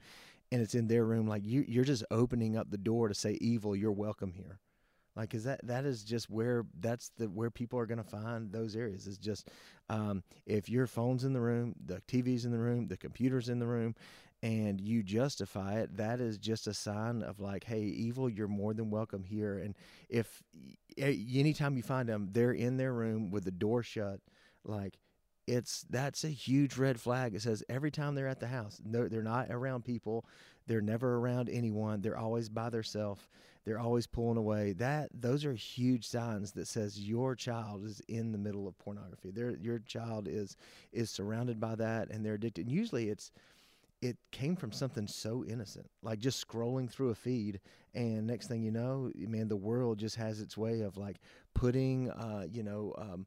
and 0.51 0.61
it's 0.61 0.75
in 0.75 0.87
their 0.87 1.05
room, 1.05 1.27
like 1.27 1.45
you, 1.45 1.65
you're 1.67 1.83
just 1.83 2.03
opening 2.09 2.57
up 2.57 2.71
the 2.71 2.77
door 2.77 3.07
to 3.07 3.13
say, 3.13 3.37
evil, 3.41 3.75
you're 3.75 3.91
welcome 3.91 4.31
here 4.31 4.59
like 5.15 5.33
is 5.33 5.43
that 5.43 5.65
that 5.65 5.85
is 5.85 6.03
just 6.03 6.29
where 6.29 6.65
that's 6.79 7.11
the 7.17 7.25
where 7.25 7.51
people 7.51 7.79
are 7.79 7.85
going 7.85 7.97
to 7.97 8.03
find 8.03 8.51
those 8.51 8.75
areas 8.75 9.07
is 9.07 9.17
just 9.17 9.49
um, 9.89 10.23
if 10.45 10.69
your 10.69 10.87
phone's 10.87 11.23
in 11.23 11.33
the 11.33 11.41
room 11.41 11.75
the 11.85 12.01
tv's 12.07 12.45
in 12.45 12.51
the 12.51 12.59
room 12.59 12.87
the 12.87 12.97
computer's 12.97 13.49
in 13.49 13.59
the 13.59 13.67
room 13.67 13.95
and 14.43 14.81
you 14.81 15.01
justify 15.01 15.79
it 15.79 15.95
that 15.95 16.19
is 16.19 16.37
just 16.37 16.67
a 16.67 16.73
sign 16.73 17.23
of 17.23 17.39
like 17.39 17.63
hey 17.63 17.81
evil 17.81 18.29
you're 18.29 18.47
more 18.47 18.73
than 18.73 18.91
welcome 18.91 19.23
here. 19.23 19.57
And 19.57 19.73
if 20.09 20.43
anytime 20.97 21.77
you 21.77 21.83
find 21.83 22.09
them 22.09 22.29
they're 22.31 22.51
in 22.51 22.77
their 22.77 22.93
room 22.93 23.31
with 23.31 23.45
the 23.45 23.51
door 23.51 23.81
shut 23.83 24.19
like 24.65 24.99
it's 25.47 25.85
that's 25.89 26.23
a 26.23 26.29
huge 26.29 26.77
red 26.77 26.99
flag. 26.99 27.35
It 27.35 27.41
says 27.41 27.63
every 27.67 27.91
time 27.91 28.15
they're 28.15 28.27
at 28.27 28.39
the 28.39 28.47
house 28.47 28.81
they're, 28.85 29.09
they're 29.09 29.23
not 29.23 29.47
around 29.49 29.85
people. 29.85 30.25
They're 30.67 30.81
never 30.81 31.17
around 31.17 31.49
anyone. 31.49 32.01
They're 32.01 32.17
always 32.17 32.49
by 32.49 32.69
themselves 32.69 33.27
they're 33.65 33.79
always 33.79 34.07
pulling 34.07 34.37
away. 34.37 34.73
That 34.73 35.09
those 35.13 35.45
are 35.45 35.53
huge 35.53 36.07
signs 36.07 36.51
that 36.53 36.67
says 36.67 36.99
your 36.99 37.35
child 37.35 37.85
is 37.85 38.01
in 38.07 38.31
the 38.31 38.37
middle 38.37 38.67
of 38.67 38.77
pornography. 38.77 39.31
Their 39.31 39.55
your 39.57 39.79
child 39.79 40.27
is 40.27 40.57
is 40.91 41.09
surrounded 41.09 41.59
by 41.59 41.75
that 41.75 42.09
and 42.09 42.25
they're 42.25 42.33
addicted. 42.35 42.67
And 42.67 42.75
usually 42.75 43.09
it's 43.09 43.31
it 44.01 44.17
came 44.31 44.57
from 44.57 44.73
something 44.73 45.07
so 45.07 45.45
innocent, 45.45 45.89
like 46.01 46.19
just 46.19 46.45
scrolling 46.45 46.89
through 46.89 47.11
a 47.11 47.15
feed, 47.15 47.61
and 47.93 48.27
next 48.27 48.47
thing 48.47 48.61
you 48.61 48.71
know, 48.71 49.09
man, 49.15 49.47
the 49.47 49.55
world 49.55 49.97
just 49.97 50.17
has 50.17 50.41
its 50.41 50.57
way 50.57 50.81
of 50.81 50.97
like 50.97 51.17
putting, 51.53 52.09
uh, 52.11 52.45
you 52.51 52.63
know, 52.63 52.93
um, 52.97 53.25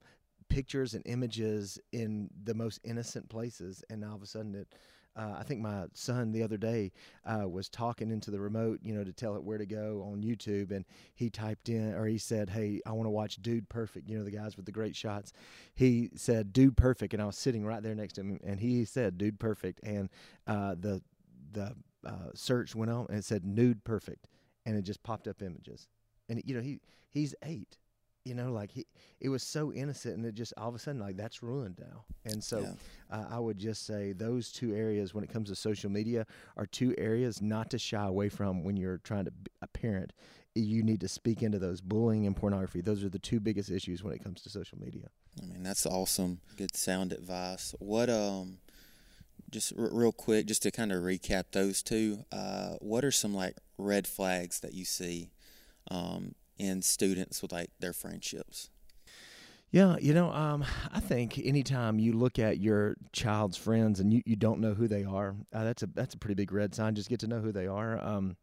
pictures 0.50 0.92
and 0.92 1.02
images 1.06 1.78
in 1.92 2.28
the 2.44 2.52
most 2.52 2.78
innocent 2.84 3.26
places, 3.30 3.82
and 3.88 4.04
all 4.04 4.14
of 4.14 4.22
a 4.22 4.26
sudden 4.26 4.54
it 4.54 4.68
uh, 5.16 5.34
I 5.38 5.42
think 5.44 5.60
my 5.60 5.86
son 5.94 6.30
the 6.32 6.42
other 6.42 6.58
day 6.58 6.92
uh, 7.24 7.48
was 7.48 7.68
talking 7.68 8.10
into 8.10 8.30
the 8.30 8.38
remote, 8.38 8.80
you 8.82 8.94
know, 8.94 9.02
to 9.02 9.12
tell 9.12 9.34
it 9.34 9.42
where 9.42 9.56
to 9.56 9.66
go 9.66 10.06
on 10.12 10.22
YouTube, 10.22 10.70
and 10.70 10.84
he 11.14 11.30
typed 11.30 11.68
in 11.68 11.94
or 11.94 12.06
he 12.06 12.18
said, 12.18 12.50
"Hey, 12.50 12.80
I 12.86 12.92
want 12.92 13.06
to 13.06 13.10
watch 13.10 13.36
Dude 13.36 13.68
Perfect." 13.68 14.08
You 14.08 14.18
know, 14.18 14.24
the 14.24 14.30
guys 14.30 14.56
with 14.56 14.66
the 14.66 14.72
great 14.72 14.94
shots. 14.94 15.32
He 15.74 16.10
said 16.14 16.52
Dude 16.52 16.76
Perfect, 16.76 17.14
and 17.14 17.22
I 17.22 17.26
was 17.26 17.38
sitting 17.38 17.64
right 17.64 17.82
there 17.82 17.94
next 17.94 18.14
to 18.14 18.20
him, 18.20 18.38
and 18.44 18.60
he 18.60 18.84
said 18.84 19.16
Dude 19.16 19.40
Perfect, 19.40 19.80
and 19.82 20.10
uh, 20.46 20.74
the 20.78 21.02
the 21.52 21.74
uh, 22.04 22.30
search 22.34 22.74
went 22.74 22.90
on 22.90 23.06
and 23.08 23.18
it 23.18 23.24
said 23.24 23.44
Nude 23.44 23.84
Perfect, 23.84 24.28
and 24.66 24.76
it 24.76 24.82
just 24.82 25.02
popped 25.02 25.28
up 25.28 25.40
images, 25.40 25.88
and 26.28 26.42
you 26.44 26.54
know 26.54 26.60
he 26.60 26.80
he's 27.08 27.34
eight 27.42 27.78
you 28.26 28.34
know 28.34 28.50
like 28.50 28.72
he 28.72 28.84
it 29.20 29.28
was 29.28 29.42
so 29.42 29.72
innocent 29.72 30.16
and 30.16 30.26
it 30.26 30.34
just 30.34 30.52
all 30.56 30.68
of 30.68 30.74
a 30.74 30.78
sudden 30.78 31.00
like 31.00 31.16
that's 31.16 31.42
ruined 31.42 31.78
now. 31.78 32.04
And 32.24 32.42
so 32.42 32.60
yeah. 32.60 32.72
uh, 33.16 33.24
i 33.30 33.38
would 33.38 33.56
just 33.56 33.86
say 33.86 34.12
those 34.12 34.50
two 34.50 34.74
areas 34.74 35.14
when 35.14 35.22
it 35.22 35.30
comes 35.32 35.48
to 35.48 35.54
social 35.54 35.90
media 35.90 36.26
are 36.56 36.66
two 36.66 36.94
areas 36.98 37.40
not 37.40 37.70
to 37.70 37.78
shy 37.78 38.04
away 38.04 38.28
from 38.28 38.64
when 38.64 38.76
you're 38.76 38.98
trying 38.98 39.26
to 39.26 39.30
be 39.30 39.50
a 39.62 39.66
parent. 39.68 40.12
You 40.54 40.82
need 40.82 41.00
to 41.00 41.08
speak 41.08 41.42
into 41.42 41.58
those 41.58 41.80
bullying 41.80 42.26
and 42.26 42.34
pornography. 42.34 42.80
Those 42.80 43.04
are 43.04 43.10
the 43.10 43.18
two 43.18 43.40
biggest 43.40 43.70
issues 43.70 44.02
when 44.02 44.14
it 44.14 44.24
comes 44.24 44.42
to 44.42 44.50
social 44.50 44.78
media. 44.78 45.08
I 45.40 45.46
mean 45.46 45.62
that's 45.62 45.86
awesome. 45.86 46.40
Good 46.56 46.74
sound 46.74 47.12
advice. 47.12 47.74
What 47.78 48.10
um 48.10 48.58
just 49.50 49.72
r- 49.78 49.88
real 49.92 50.12
quick 50.12 50.46
just 50.46 50.62
to 50.62 50.72
kind 50.72 50.90
of 50.90 51.02
recap 51.02 51.44
those 51.52 51.80
two 51.80 52.24
uh, 52.32 52.74
what 52.80 53.04
are 53.04 53.12
some 53.12 53.32
like 53.32 53.54
red 53.78 54.04
flags 54.04 54.58
that 54.58 54.74
you 54.74 54.84
see 54.84 55.30
um, 55.88 56.34
in 56.58 56.82
students 56.82 57.42
with 57.42 57.52
like 57.52 57.70
their 57.80 57.92
friendships? 57.92 58.70
Yeah, 59.70 59.96
you 60.00 60.14
know, 60.14 60.30
um, 60.30 60.64
I 60.92 61.00
think 61.00 61.38
anytime 61.38 61.98
you 61.98 62.12
look 62.12 62.38
at 62.38 62.58
your 62.58 62.96
child's 63.12 63.56
friends 63.56 64.00
and 64.00 64.12
you, 64.12 64.22
you 64.24 64.36
don't 64.36 64.60
know 64.60 64.74
who 64.74 64.86
they 64.88 65.04
are, 65.04 65.34
uh, 65.52 65.64
that's 65.64 65.82
a 65.82 65.86
that's 65.86 66.14
a 66.14 66.18
pretty 66.18 66.34
big 66.34 66.52
red 66.52 66.74
sign. 66.74 66.94
Just 66.94 67.08
get 67.08 67.20
to 67.20 67.26
know 67.26 67.40
who 67.40 67.52
they 67.52 67.66
are. 67.66 67.98
Um, 68.02 68.36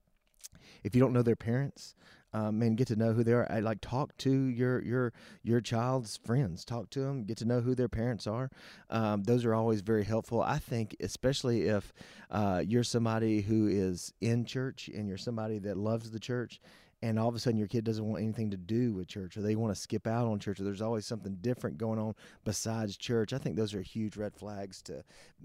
if 0.84 0.94
you 0.94 1.02
don't 1.02 1.14
know 1.14 1.22
their 1.22 1.38
parents, 1.38 1.96
um, 2.34 2.62
and 2.62 2.78
get 2.78 2.88
to 2.88 2.96
know 2.96 3.14
who 3.14 3.24
they 3.24 3.34
are. 3.34 3.50
I 3.50 3.60
like 3.60 3.80
talk 3.82 4.18
to 4.18 4.32
your 4.32 4.82
your 4.84 5.14
your 5.44 5.62
child's 5.62 6.18
friends. 6.18 6.66
Talk 6.66 6.90
to 6.92 7.00
them. 7.00 7.24
Get 7.24 7.38
to 7.38 7.46
know 7.46 7.62
who 7.62 7.76
their 7.76 7.90
parents 7.90 8.28
are. 8.28 8.50
Um, 8.90 9.24
those 9.24 9.46
are 9.46 9.54
always 9.54 9.82
very 9.82 10.04
helpful. 10.04 10.42
I 10.42 10.58
think, 10.58 10.96
especially 11.00 11.64
if 11.68 11.94
uh, 12.32 12.64
you're 12.66 12.84
somebody 12.84 13.42
who 13.42 13.68
is 13.68 14.14
in 14.20 14.46
church 14.46 14.90
and 14.94 15.08
you're 15.08 15.18
somebody 15.18 15.60
that 15.60 15.78
loves 15.78 16.12
the 16.12 16.20
church. 16.20 16.60
And 17.04 17.20
all 17.20 17.28
of 17.28 17.36
a 17.36 17.40
sudden, 17.40 17.58
your 17.58 17.68
kid 17.68 17.84
doesn't 17.84 18.08
want 18.08 18.24
anything 18.24 18.50
to 18.52 18.58
do 18.58 18.94
with 18.94 19.10
church, 19.10 19.36
or 19.36 19.42
they 19.42 19.58
want 19.58 19.76
to 19.76 19.80
skip 19.80 20.08
out 20.08 20.26
on 20.26 20.40
church, 20.40 20.62
or 20.62 20.64
there's 20.64 20.82
always 20.82 21.06
something 21.06 21.36
different 21.42 21.78
going 21.78 22.00
on 22.00 22.16
besides 22.46 22.96
church. 22.96 23.34
I 23.34 23.40
think 23.40 23.58
those 23.58 23.74
are 23.74 23.82
huge 23.82 24.16
red 24.16 24.34
flags 24.34 24.82
to 24.84 25.04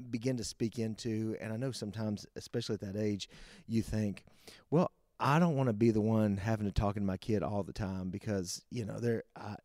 begin 0.08 0.36
to 0.36 0.44
speak 0.44 0.78
into. 0.78 1.36
And 1.40 1.52
I 1.52 1.56
know 1.56 1.72
sometimes, 1.72 2.26
especially 2.36 2.74
at 2.74 2.80
that 2.82 2.96
age, 2.96 3.28
you 3.66 3.82
think, 3.82 4.24
well, 4.70 4.92
I 5.18 5.40
don't 5.40 5.56
want 5.56 5.66
to 5.66 5.72
be 5.72 5.90
the 5.90 6.00
one 6.00 6.36
having 6.36 6.66
to 6.66 6.72
talk 6.72 6.94
to 6.94 7.00
my 7.00 7.16
kid 7.16 7.42
all 7.42 7.64
the 7.64 7.72
time 7.72 8.10
because 8.10 8.62
you 8.70 8.84
know 8.84 9.00
they're 9.00 9.24
I, 9.34 9.56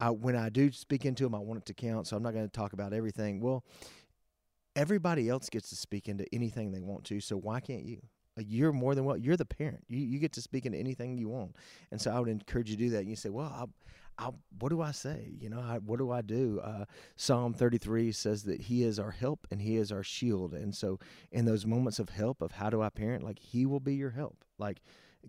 I 0.00 0.10
when 0.10 0.36
I 0.36 0.50
do 0.50 0.70
speak 0.70 1.06
into 1.06 1.24
them, 1.24 1.34
I 1.34 1.38
want 1.38 1.60
it 1.60 1.66
to 1.66 1.72
count. 1.72 2.08
So 2.08 2.16
I'm 2.18 2.22
not 2.22 2.34
going 2.34 2.44
to 2.44 2.52
talk 2.52 2.74
about 2.74 2.92
everything. 2.92 3.40
Well, 3.40 3.64
everybody 4.76 5.30
else 5.30 5.48
gets 5.48 5.70
to 5.70 5.76
speak 5.76 6.08
into 6.08 6.26
anything 6.30 6.72
they 6.72 6.82
want 6.82 7.04
to. 7.04 7.20
So 7.20 7.38
why 7.38 7.60
can't 7.60 7.84
you? 7.84 8.02
You're 8.46 8.72
more 8.72 8.94
than 8.94 9.04
what 9.04 9.20
you're 9.20 9.36
the 9.36 9.44
parent. 9.44 9.84
You 9.88 9.98
you 9.98 10.18
get 10.18 10.32
to 10.32 10.42
speak 10.42 10.66
into 10.66 10.78
anything 10.78 11.18
you 11.18 11.28
want. 11.28 11.56
And 11.90 12.00
so 12.00 12.10
I 12.10 12.20
would 12.20 12.28
encourage 12.28 12.70
you 12.70 12.76
to 12.76 12.82
do 12.82 12.90
that. 12.90 13.00
And 13.00 13.10
you 13.10 13.16
say, 13.16 13.30
well, 13.30 13.52
I'll, 13.54 13.70
I'll, 14.18 14.34
what 14.58 14.70
do 14.70 14.82
I 14.82 14.90
say? 14.90 15.32
You 15.40 15.48
know, 15.48 15.60
I, 15.60 15.78
what 15.78 15.98
do 15.98 16.10
I 16.10 16.22
do? 16.22 16.60
Uh, 16.62 16.84
Psalm 17.16 17.54
33 17.54 18.10
says 18.12 18.42
that 18.44 18.62
He 18.62 18.82
is 18.82 18.98
our 18.98 19.12
help 19.12 19.46
and 19.50 19.62
He 19.62 19.76
is 19.76 19.92
our 19.92 20.02
shield. 20.02 20.54
And 20.54 20.74
so, 20.74 20.98
in 21.30 21.44
those 21.44 21.64
moments 21.64 21.98
of 21.98 22.08
help, 22.08 22.42
of 22.42 22.52
how 22.52 22.70
do 22.70 22.82
I 22.82 22.88
parent, 22.88 23.22
like 23.22 23.38
He 23.38 23.64
will 23.66 23.80
be 23.80 23.94
your 23.94 24.10
help. 24.10 24.44
Like 24.58 24.80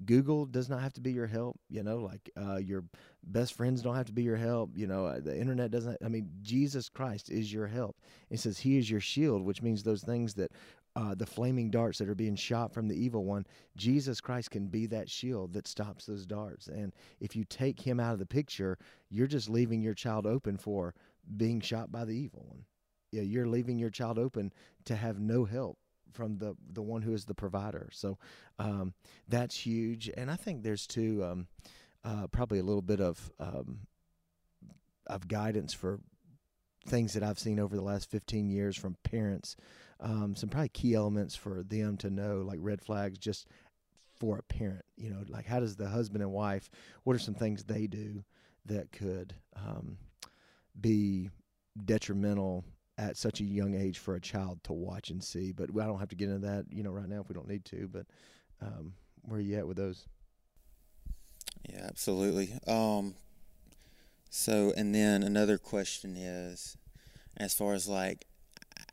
Google 0.05 0.45
does 0.45 0.69
not 0.69 0.81
have 0.81 0.93
to 0.93 1.01
be 1.01 1.11
your 1.11 1.27
help. 1.27 1.59
You 1.69 1.83
know, 1.83 1.97
like 1.97 2.29
uh, 2.37 2.57
your 2.57 2.83
best 3.23 3.53
friends 3.53 3.81
don't 3.81 3.95
have 3.95 4.05
to 4.07 4.13
be 4.13 4.23
your 4.23 4.37
help. 4.37 4.71
You 4.75 4.87
know, 4.87 5.05
uh, 5.05 5.19
the 5.19 5.37
internet 5.37 5.71
doesn't. 5.71 5.97
I 6.03 6.07
mean, 6.07 6.29
Jesus 6.41 6.89
Christ 6.89 7.29
is 7.29 7.51
your 7.51 7.67
help. 7.67 7.95
It 8.29 8.39
says 8.39 8.59
He 8.59 8.77
is 8.77 8.89
your 8.89 9.01
shield, 9.01 9.43
which 9.43 9.61
means 9.61 9.83
those 9.83 10.03
things 10.03 10.33
that 10.35 10.51
uh, 10.96 11.15
the 11.15 11.25
flaming 11.25 11.69
darts 11.69 12.00
that 12.00 12.10
are 12.10 12.15
being 12.15 12.36
shot 12.36 12.74
from 12.74 12.88
the 12.88 12.96
evil 12.96 13.24
one, 13.24 13.46
Jesus 13.77 14.19
Christ 14.19 14.51
can 14.51 14.67
be 14.67 14.86
that 14.88 15.10
shield 15.10 15.53
that 15.53 15.67
stops 15.67 16.05
those 16.05 16.25
darts. 16.25 16.67
And 16.67 16.93
if 17.19 17.36
you 17.36 17.43
take 17.43 17.79
him 17.79 18.00
out 18.00 18.13
of 18.13 18.19
the 18.19 18.25
picture, 18.25 18.77
you're 19.10 19.27
just 19.27 19.50
leaving 19.50 19.81
your 19.81 19.93
child 19.93 20.25
open 20.25 20.58
for 20.58 20.93
being 21.38 21.62
shot 21.62 21.91
by 21.91 22.05
the 22.05 22.15
evil 22.15 22.43
one. 22.48 22.65
Yeah, 23.12 23.22
you're 23.22 23.48
leaving 23.48 23.79
your 23.79 23.89
child 23.89 24.19
open 24.19 24.51
to 24.86 24.96
have 24.96 25.19
no 25.19 25.46
help 25.46 25.77
from 26.12 26.38
the 26.38 26.55
the 26.74 26.81
one 26.81 27.01
who 27.01 27.13
is 27.13 27.25
the 27.25 27.36
provider. 27.36 27.89
So 27.91 28.17
um, 28.58 28.93
that's 29.27 29.55
huge. 29.55 30.10
And 30.15 30.29
I 30.29 30.36
think 30.36 30.63
there's 30.63 30.88
too 30.88 31.24
um, 31.24 31.48
uh, 32.03 32.27
probably 32.27 32.60
a 32.60 32.63
little 32.63 32.81
bit 32.81 33.00
of 33.00 33.31
um, 33.39 33.79
of 35.08 35.27
guidance 35.27 35.74
for 35.74 36.00
things 36.88 37.13
that 37.13 37.24
I've 37.24 37.39
seen 37.39 37.60
over 37.60 37.75
the 37.75 37.81
last 37.84 38.10
15 38.10 38.50
years 38.50 38.75
from 38.77 38.96
parents 39.03 39.55
um, 40.00 40.36
some 40.36 40.50
probably 40.50 40.70
key 40.70 40.94
elements 40.94 41.36
for 41.36 41.63
them 41.63 41.98
to 41.98 42.10
know, 42.10 42.44
like 42.46 42.60
red 42.62 42.82
flags, 42.82 43.18
just 43.18 43.48
for 44.20 44.38
a 44.38 44.44
parent. 44.44 44.86
You 44.98 45.10
know, 45.10 45.24
like 45.27 45.46
how 45.46 45.60
does 45.60 45.75
the 45.75 45.89
husband 45.89 46.22
and 46.22 46.32
wife? 46.32 46.70
What 47.03 47.15
are 47.15 47.20
some 47.20 47.34
things 47.34 47.63
they 47.63 47.88
do 47.88 48.24
that 48.65 48.91
could 48.91 49.34
um, 49.56 49.98
be 50.79 51.29
detrimental 51.86 52.65
at 52.98 53.18
such 53.18 53.39
a 53.39 53.46
young 53.46 53.75
age 53.75 53.98
for 54.00 54.15
a 54.15 54.22
child 54.22 54.63
to 54.65 54.74
watch 54.74 55.10
and 55.10 55.24
see? 55.24 55.51
But 55.51 55.70
I 55.72 55.86
don't 55.86 56.00
have 56.00 56.10
to 56.10 56.15
get 56.15 56.29
into 56.29 56.48
that, 56.48 56.65
you 56.72 56.84
know, 56.84 56.91
right 56.91 57.10
now 57.10 57.22
if 57.22 57.29
we 57.29 57.36
don't 57.36 57.48
need 57.50 57.65
to. 57.65 57.89
But 57.91 58.06
um, 58.62 58.94
where 59.24 59.39
are 59.39 59.44
you 59.44 59.58
at 59.58 59.68
with 59.68 59.77
those? 59.77 60.06
Yeah, 61.68 61.86
absolutely. 61.88 62.53
Um, 62.68 63.15
so, 64.29 64.74
and 64.77 64.94
then 64.94 65.24
another 65.24 65.58
question 65.58 66.15
is, 66.15 66.77
as 67.38 67.53
far 67.53 67.74
as 67.74 67.88
like, 67.88 68.25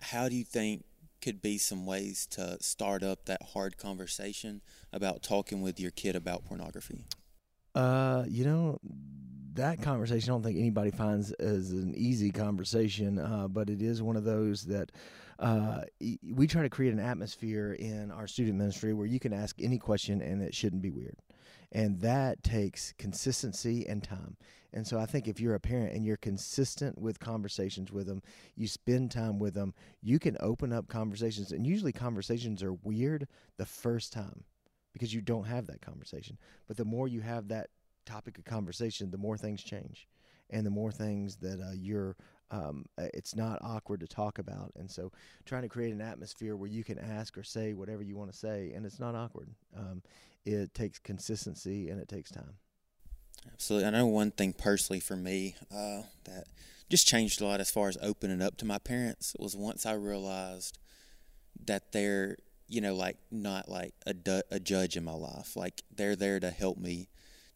how 0.01 0.29
do 0.29 0.37
you 0.37 0.45
think 0.45 0.85
could 1.21 1.43
be 1.43 1.59
some 1.59 1.87
ways 1.87 2.27
to 2.29 2.63
start 2.63 3.03
up 3.03 3.25
that 3.27 3.43
hard 3.55 3.79
conversation 3.79 4.63
about 4.93 5.23
talking 5.23 5.63
with 5.63 5.81
your 5.81 5.91
kid 5.91 6.17
about 6.17 6.45
pornography? 6.45 7.05
Uh, 7.75 8.25
you 8.27 8.45
know, 8.45 8.79
that 9.55 9.83
conversation 9.83 10.31
I 10.31 10.35
don't 10.35 10.43
think 10.43 10.59
anybody 10.59 10.91
finds 10.91 11.33
as 11.33 11.73
an 11.73 11.95
easy 11.97 12.31
conversation, 12.31 13.19
uh, 13.19 13.49
but 13.49 13.69
it 13.69 13.83
is 13.83 14.03
one 14.03 14.17
of 14.17 14.25
those 14.25 14.65
that 14.65 14.93
uh, 15.39 15.83
we 16.01 16.47
try 16.47 16.63
to 16.63 16.71
create 16.71 16.93
an 16.93 17.01
atmosphere 17.01 17.73
in 17.73 18.11
our 18.11 18.27
student 18.27 18.57
ministry 18.57 18.95
where 18.95 19.07
you 19.07 19.21
can 19.21 19.33
ask 19.33 19.57
any 19.61 19.79
question 19.79 20.23
and 20.23 20.43
it 20.43 20.55
shouldn't 20.55 20.83
be 20.83 20.91
weird. 20.91 21.17
And 21.73 22.01
that 22.01 22.43
takes 22.43 22.95
consistency 22.97 23.87
and 23.87 24.03
time. 24.03 24.37
And 24.77 24.87
so 24.87 24.99
I 24.99 25.07
think 25.07 25.27
if 25.27 25.41
you're 25.41 25.55
a 25.55 25.61
parent 25.61 25.95
and 25.95 26.05
you're 26.05 26.19
consistent 26.19 26.99
with 27.01 27.19
conversations 27.19 27.91
with 27.91 28.07
them, 28.07 28.23
you 28.57 28.69
spend 28.69 29.11
time 29.11 29.39
with 29.39 29.55
them, 29.55 29.73
you 30.03 30.19
can 30.19 30.37
open 30.39 30.71
up 30.71 30.87
conversations. 30.87 31.51
And 31.51 31.67
usually 31.67 31.93
conversations 31.93 32.63
are 32.63 32.75
weird 32.75 33.27
the 33.57 33.65
first 33.65 34.13
time 34.13 34.45
because 34.93 35.15
you 35.15 35.23
don't 35.23 35.47
have 35.47 35.67
that 35.69 35.81
conversation. 35.81 36.37
But 36.69 36.77
the 36.77 36.85
more 36.85 37.09
you 37.09 37.23
have 37.23 37.49
that 37.49 37.71
topic 38.05 38.37
of 38.37 38.45
conversation, 38.45 39.11
the 39.11 39.17
more 39.17 39.39
things 39.39 39.65
change. 39.65 40.09
And 40.51 40.67
the 40.67 40.71
more 40.71 40.93
things 40.93 41.37
that 41.37 41.59
uh, 41.59 41.73
you're, 41.73 42.15
um, 42.51 42.85
uh, 42.99 43.07
it's 43.15 43.35
not 43.35 43.59
awkward 43.63 44.01
to 44.01 44.07
talk 44.07 44.39
about. 44.39 44.73
And 44.77 44.91
so 44.91 45.11
trying 45.47 45.63
to 45.63 45.71
create 45.71 45.95
an 45.95 46.03
atmosphere 46.03 46.55
where 46.55 46.69
you 46.69 46.85
can 46.85 46.99
ask 46.99 47.39
or 47.39 47.43
say 47.43 47.73
whatever 47.73 48.03
you 48.03 48.15
want 48.15 48.31
to 48.31 48.37
say 48.37 48.73
and 48.77 48.85
it's 48.85 49.01
not 49.01 49.15
awkward. 49.15 49.49
Um, 49.75 50.03
it 50.45 50.75
takes 50.75 50.99
consistency 50.99 51.89
and 51.89 51.99
it 51.99 52.09
takes 52.09 52.31
time. 52.31 52.59
Absolutely. 53.53 53.87
I 53.89 53.91
know 53.91 54.07
one 54.07 54.31
thing 54.31 54.53
personally 54.53 55.01
for 55.01 55.17
me 55.17 55.57
uh, 55.73 56.03
that 56.25 56.45
just 56.91 57.07
changed 57.07 57.41
a 57.41 57.47
lot 57.47 57.61
as 57.61 57.71
far 57.71 57.89
as 57.89 57.99
opening 58.03 58.43
up 58.43 58.57
to 58.59 58.65
my 58.65 58.79
parents 58.79 59.35
was 59.39 59.57
once 59.57 59.87
I 59.87 59.93
realized 59.93 60.79
that 61.67 61.93
they're, 61.93 62.39
you 62.69 62.81
know, 62.81 62.95
like 62.95 63.19
not 63.31 63.69
like 63.69 63.95
a, 64.07 64.15
du- 64.15 64.43
a 64.51 64.61
judge 64.61 64.97
in 64.97 65.05
my 65.05 65.15
life. 65.15 65.57
Like 65.57 65.83
they're 65.95 66.17
there 66.17 66.41
to 66.41 66.51
help 66.51 66.79
me, 66.79 67.09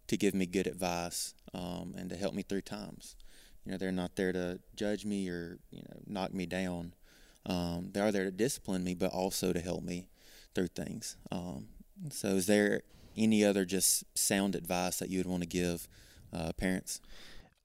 to 0.09 0.17
give 0.17 0.35
me 0.35 0.47
good 0.47 0.67
advice, 0.67 1.35
um, 1.55 1.95
and 1.99 2.11
to 2.11 2.17
help 2.17 2.35
me 2.35 2.43
through 2.43 2.63
times. 2.63 3.17
You 3.65 3.73
know, 3.73 3.79
they're 3.79 3.93
not 3.93 4.17
there 4.17 4.33
to 4.33 4.61
judge 4.77 5.05
me 5.05 5.29
or, 5.29 5.59
you 5.71 5.83
know, 5.83 6.01
knock 6.07 6.35
me 6.35 6.47
down. 6.47 6.95
Um, 7.47 7.91
they 7.93 8.01
are 8.01 8.13
there 8.13 8.25
to 8.25 8.31
discipline 8.31 8.85
me, 8.85 8.95
but 8.95 9.13
also 9.13 9.53
to 9.53 9.61
help 9.61 9.83
me 9.85 10.09
through 10.55 10.69
things. 10.69 11.17
Um, 11.33 11.69
so, 12.11 12.29
is 12.29 12.47
there 12.47 12.83
any 13.17 13.45
other 13.45 13.65
just 13.65 14.05
sound 14.17 14.55
advice 14.55 14.99
that 14.99 15.11
you 15.11 15.19
would 15.19 15.27
want 15.27 15.43
to 15.43 15.49
give 15.49 15.89
uh, 16.33 16.53
parents? 16.57 17.01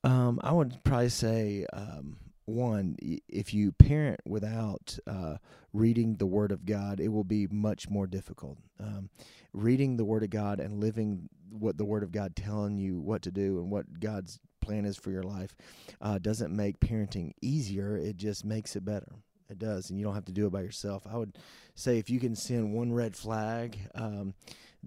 Um, 0.03 0.39
I 0.43 0.51
would 0.51 0.83
probably 0.83 1.09
say 1.09 1.65
um, 1.73 2.17
one, 2.45 2.95
if 3.27 3.53
you 3.53 3.71
parent 3.71 4.19
without 4.25 4.97
uh, 5.07 5.37
reading 5.73 6.15
the 6.15 6.27
Word 6.27 6.51
of 6.51 6.65
God, 6.65 6.99
it 6.99 7.07
will 7.07 7.23
be 7.23 7.47
much 7.47 7.89
more 7.89 8.05
difficult. 8.05 8.59
Um, 8.79 9.09
reading 9.51 9.97
the 9.97 10.05
Word 10.05 10.23
of 10.23 10.29
God 10.29 10.59
and 10.59 10.79
living 10.79 11.29
what 11.49 11.77
the 11.77 11.85
Word 11.85 12.03
of 12.03 12.11
God 12.11 12.35
telling 12.35 12.77
you 12.77 12.99
what 12.99 13.23
to 13.23 13.31
do 13.31 13.59
and 13.59 13.71
what 13.71 13.99
God's 13.99 14.39
plan 14.61 14.85
is 14.85 14.97
for 14.97 15.11
your 15.11 15.23
life 15.23 15.55
uh, 16.01 16.19
doesn't 16.19 16.55
make 16.55 16.79
parenting 16.79 17.31
easier. 17.41 17.97
It 17.97 18.17
just 18.17 18.45
makes 18.45 18.75
it 18.75 18.85
better. 18.85 19.11
It 19.49 19.59
does, 19.59 19.89
and 19.89 19.99
you 19.99 20.05
don't 20.05 20.15
have 20.15 20.25
to 20.25 20.31
do 20.31 20.47
it 20.47 20.51
by 20.51 20.61
yourself. 20.61 21.05
I 21.11 21.17
would 21.17 21.37
say 21.75 21.97
if 21.97 22.09
you 22.09 22.19
can 22.19 22.35
send 22.35 22.73
one 22.73 22.93
red 22.93 23.15
flag. 23.15 23.77
Um, 23.95 24.33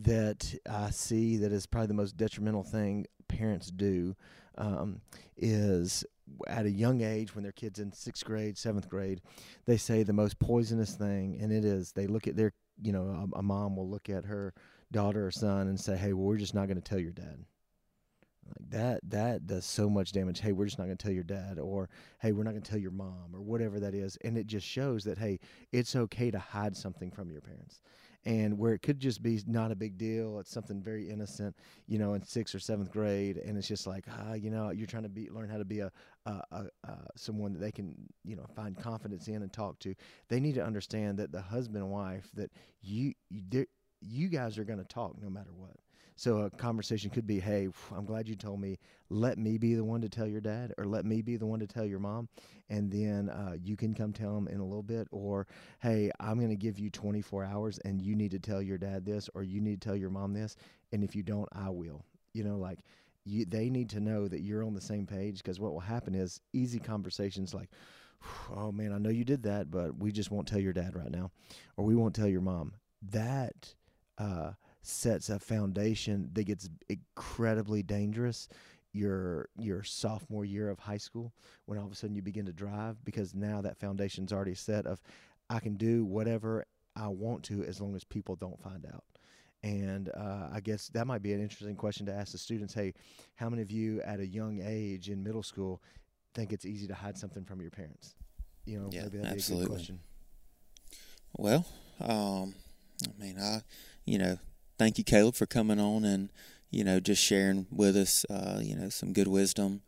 that 0.03 0.55
I 0.71 0.91
see 0.91 1.37
that 1.39 1.53
is 1.53 1.67
probably 1.67 1.89
the 1.89 1.95
most 1.95 2.17
detrimental 2.17 2.63
thing 2.63 3.07
parents 3.29 3.71
do 3.71 4.15
um, 4.57 5.01
is 5.37 6.05
at 6.47 6.67
a 6.67 6.71
young 6.71 7.01
age 7.01 7.35
when 7.35 7.43
their 7.43 7.53
kids 7.53 7.79
in 7.79 7.93
sixth 7.93 8.25
grade, 8.25 8.59
seventh 8.59 8.89
grade, 8.89 9.21
they 9.67 9.77
say 9.77 10.03
the 10.03 10.13
most 10.13 10.39
poisonous 10.39 10.95
thing, 10.95 11.39
and 11.41 11.53
it 11.53 11.65
is 11.65 11.93
they 11.93 12.07
look 12.07 12.27
at 12.27 12.37
their 12.37 12.53
you 12.83 12.93
know 12.93 13.29
a, 13.35 13.39
a 13.39 13.43
mom 13.43 13.77
will 13.77 13.89
look 13.89 14.09
at 14.09 14.25
her 14.25 14.55
daughter 14.93 15.27
or 15.27 15.31
son 15.31 15.69
and 15.69 15.81
say, 15.81 15.97
"Hey, 15.97 16.13
well, 16.13 16.27
we're 16.27 16.37
just 16.37 16.55
not 16.55 16.67
going 16.67 16.81
to 16.81 16.83
tell 16.83 16.99
your 16.99 17.13
dad." 17.13 17.45
Like 18.47 18.71
that 18.71 19.01
that 19.11 19.47
does 19.47 19.67
so 19.67 19.91
much 19.91 20.13
damage. 20.13 20.41
Hey, 20.41 20.53
we're 20.53 20.65
just 20.65 20.79
not 20.79 20.87
going 20.87 20.97
to 20.97 21.03
tell 21.03 21.13
your 21.13 21.25
dad, 21.25 21.59
or 21.59 21.89
hey, 22.21 22.33
we're 22.33 22.45
not 22.45 22.53
going 22.53 22.63
to 22.63 22.71
tell 22.71 22.81
your 22.81 22.91
mom, 22.91 23.31
or 23.35 23.41
whatever 23.41 23.81
that 23.81 23.95
is, 23.95 24.17
and 24.23 24.39
it 24.39 24.47
just 24.47 24.67
shows 24.67 25.05
that 25.05 25.19
hey, 25.19 25.39
it's 25.73 25.97
okay 25.97 26.31
to 26.31 26.39
hide 26.39 26.77
something 26.77 27.11
from 27.11 27.31
your 27.31 27.41
parents 27.41 27.81
and 28.29 28.59
where 28.59 28.75
it 28.75 28.83
could 28.83 29.01
just 29.01 29.23
be 29.23 29.41
not 29.47 29.73
a 29.73 29.75
big 29.75 29.97
deal 29.97 30.39
it's 30.39 30.51
something 30.51 30.83
very 30.83 31.09
innocent 31.09 31.57
you 31.87 31.99
know 31.99 32.13
in 32.13 32.23
sixth 32.23 32.55
or 32.55 32.59
seventh 32.59 32.91
grade 32.93 33.39
and 33.39 33.57
it's 33.57 33.67
just 33.67 33.87
like 33.87 34.05
ah 34.21 34.35
you 34.35 34.51
know 34.51 34.71
you're 34.71 34.87
trying 34.87 35.03
to 35.03 35.09
be 35.09 35.31
learn 35.31 35.49
how 35.49 35.57
to 35.57 35.65
be 35.65 35.81
a, 35.81 35.91
a, 36.27 36.43
a, 36.53 36.65
a 36.85 36.99
someone 37.17 37.53
that 37.53 37.61
they 37.61 37.73
can 37.73 37.95
you 38.25 38.37
know 38.37 38.47
find 38.55 38.77
confidence 38.77 39.29
in 39.29 39.43
and 39.43 39.53
talk 39.53 39.79
to. 39.81 39.95
They 40.29 40.41
need 40.41 40.55
to 40.57 40.65
understand 40.65 41.19
that 41.19 41.33
the 41.33 41.41
husband 41.41 41.83
and 41.83 41.91
wife 41.91 42.29
that 42.35 42.51
you 42.83 43.15
you, 43.31 43.67
you 44.01 44.29
guys 44.29 44.59
are 44.59 44.65
going 44.65 44.79
to 44.79 44.85
talk 44.85 45.21
no 45.21 45.31
matter 45.31 45.51
what 45.55 45.77
So 46.19 46.39
a 46.39 46.51
conversation 46.51 47.11
could 47.11 47.29
be, 47.29 47.39
"Hey, 47.39 47.69
I'm 47.95 48.05
glad 48.05 48.27
you 48.27 48.35
told 48.35 48.61
me. 48.61 48.81
Let 49.09 49.39
me 49.39 49.57
be 49.57 49.75
the 49.77 49.85
one 49.85 50.01
to 50.01 50.09
tell 50.09 50.27
your 50.27 50.41
dad, 50.41 50.75
or 50.77 50.85
let 50.85 51.05
me 51.05 51.23
be 51.23 51.37
the 51.37 51.47
one 51.47 51.61
to 51.61 51.67
tell 51.69 51.87
your 51.87 52.01
mom, 52.01 52.29
and 52.69 52.91
then 52.91 53.29
uh, 53.29 53.55
you 53.63 53.77
can 53.77 53.95
come 53.95 54.13
tell 54.13 54.37
him 54.37 54.49
in 54.49 54.59
a 54.59 54.65
little 54.65 54.83
bit. 54.83 55.07
Or, 55.13 55.47
hey, 55.79 56.11
I'm 56.19 56.39
going 56.39 56.51
to 56.51 56.57
give 56.57 56.77
you 56.77 56.91
24 56.91 57.45
hours, 57.45 57.79
and 57.85 58.03
you 58.03 58.17
need 58.17 58.33
to 58.33 58.41
tell 58.41 58.61
your 58.61 58.79
dad 58.79 59.07
this, 59.07 59.31
or 59.33 59.45
you 59.45 59.61
need 59.61 59.81
to 59.81 59.89
tell 59.89 59.97
your 59.97 60.11
mom 60.11 60.33
this, 60.33 60.57
and 60.91 61.05
if 61.05 61.15
you 61.15 61.23
don't, 61.23 61.49
I 61.53 61.71
will. 61.71 62.05
You 62.33 62.43
know, 62.43 62.59
like." 62.59 62.81
You, 63.25 63.45
they 63.45 63.69
need 63.69 63.91
to 63.91 64.01
know 64.01 64.27
that 64.27 64.41
you're 64.41 64.65
on 64.65 64.73
the 64.73 64.81
same 64.81 65.05
page 65.05 65.43
because 65.43 65.61
what 65.61 65.75
will 65.75 65.81
happen 65.81 66.15
is 66.15 66.41
easy 66.55 66.79
conversations 66.79 67.53
like, 67.53 67.69
oh 68.57 68.73
man, 68.73 68.91
I 68.91 68.97
know 68.97 69.11
you 69.11 69.23
did 69.25 69.43
that, 69.43 69.71
but 69.71 69.99
we 69.99 70.13
just 70.13 70.31
won't 70.31 70.49
tell 70.49 70.59
your 70.59 70.73
dad 70.73 70.97
right 70.97 71.11
now, 71.11 71.31
or 71.77 71.85
we 71.85 71.95
won't 71.95 72.15
tell 72.15 72.27
your 72.27 72.41
mom. 72.41 72.73
That 73.03 73.75
uh, 74.17 74.53
sets 74.89 75.29
a 75.29 75.39
foundation 75.39 76.31
that 76.33 76.45
gets 76.45 76.69
incredibly 76.89 77.83
dangerous 77.83 78.49
your 78.93 79.49
your 79.59 79.83
sophomore 79.83 80.47
year 80.47 80.71
of 80.71 80.79
high 80.79 80.97
school 80.97 81.33
when 81.67 81.79
all 81.79 81.85
of 81.85 81.93
a 81.93 81.95
sudden 81.95 82.17
you 82.17 82.23
begin 82.23 82.47
to 82.47 82.53
drive 82.53 83.05
because 83.05 83.35
now 83.35 83.61
that 83.61 83.77
foundation's 83.79 84.33
already 84.33 84.55
set 84.55 84.87
of 84.87 85.01
I 85.51 85.61
can 85.61 85.77
do 85.77 86.05
whatever 86.07 86.65
I 86.97 87.09
want 87.09 87.43
to 87.45 87.63
as 87.65 87.81
long 87.81 87.95
as 87.95 88.03
people 88.05 88.35
don't 88.35 88.61
find 88.63 88.85
out. 88.87 89.05
And 89.63 90.09
uh, 90.17 90.49
I 90.53 90.61
guess 90.61 90.89
that 90.89 91.07
might 91.07 91.23
be 91.23 91.33
an 91.33 91.41
interesting 91.43 91.77
question 91.77 92.07
to 92.07 92.13
ask 92.13 92.33
the 92.33 92.39
students. 92.39 92.73
Hey, 92.75 92.95
how 93.37 93.49
many 93.51 93.63
of 93.63 93.71
you 93.71 94.01
at 94.03 94.21
a 94.21 94.27
young 94.27 94.61
age 94.65 95.11
in 95.11 95.23
middle 95.23 95.43
school 95.43 95.83
think 96.35 96.53
it's 96.53 96.65
easy 96.65 96.87
to 96.87 96.95
hide 96.95 97.17
something 97.19 97.45
from 97.45 97.61
your 97.61 97.71
parents? 97.71 98.15
You 98.67 98.79
know, 98.81 98.89
Yeah, 98.93 99.03
maybe 99.05 99.19
that'd 99.19 99.33
absolutely. 99.33 99.65
be 99.67 99.67
a 99.67 99.69
good 99.69 99.75
question. 99.77 100.01
Well, 101.37 101.67
um, 102.01 102.55
I 103.07 103.21
mean, 103.23 103.39
I, 103.39 103.63
you 104.05 104.19
know, 104.19 104.39
thank 104.79 104.97
you, 104.99 105.05
Caleb, 105.05 105.35
for 105.35 105.47
coming 105.47 105.81
on 105.81 106.05
and, 106.05 106.31
you 106.71 106.85
know, 106.85 107.01
just 107.01 107.23
sharing 107.23 107.67
with 107.71 107.97
us, 107.97 108.25
uh, 108.31 108.61
you 108.63 108.75
know, 108.77 108.89
some 108.89 109.13
good 109.13 109.29
wisdom 109.29 109.83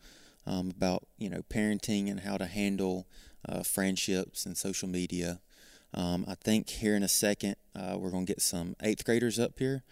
um, 0.47 0.71
about, 0.77 1.07
you 1.19 1.31
know, 1.31 1.43
parenting 1.49 2.11
and 2.11 2.21
how 2.21 2.37
to 2.37 2.47
handle 2.47 3.07
uh, 3.49 3.63
friendships 3.63 4.45
and 4.45 4.57
social 4.57 4.89
media. 4.89 5.41
Um, 5.95 6.25
I 6.29 6.35
think 6.35 6.69
here 6.69 6.95
in 6.95 7.03
a 7.03 7.09
second, 7.09 7.57
uh, 7.75 7.97
we're 7.99 8.11
going 8.11 8.27
to 8.27 8.33
get 8.33 8.43
some 8.43 8.77
eighth 8.83 9.05
graders 9.05 9.39
up 9.39 9.59
here 9.59 9.83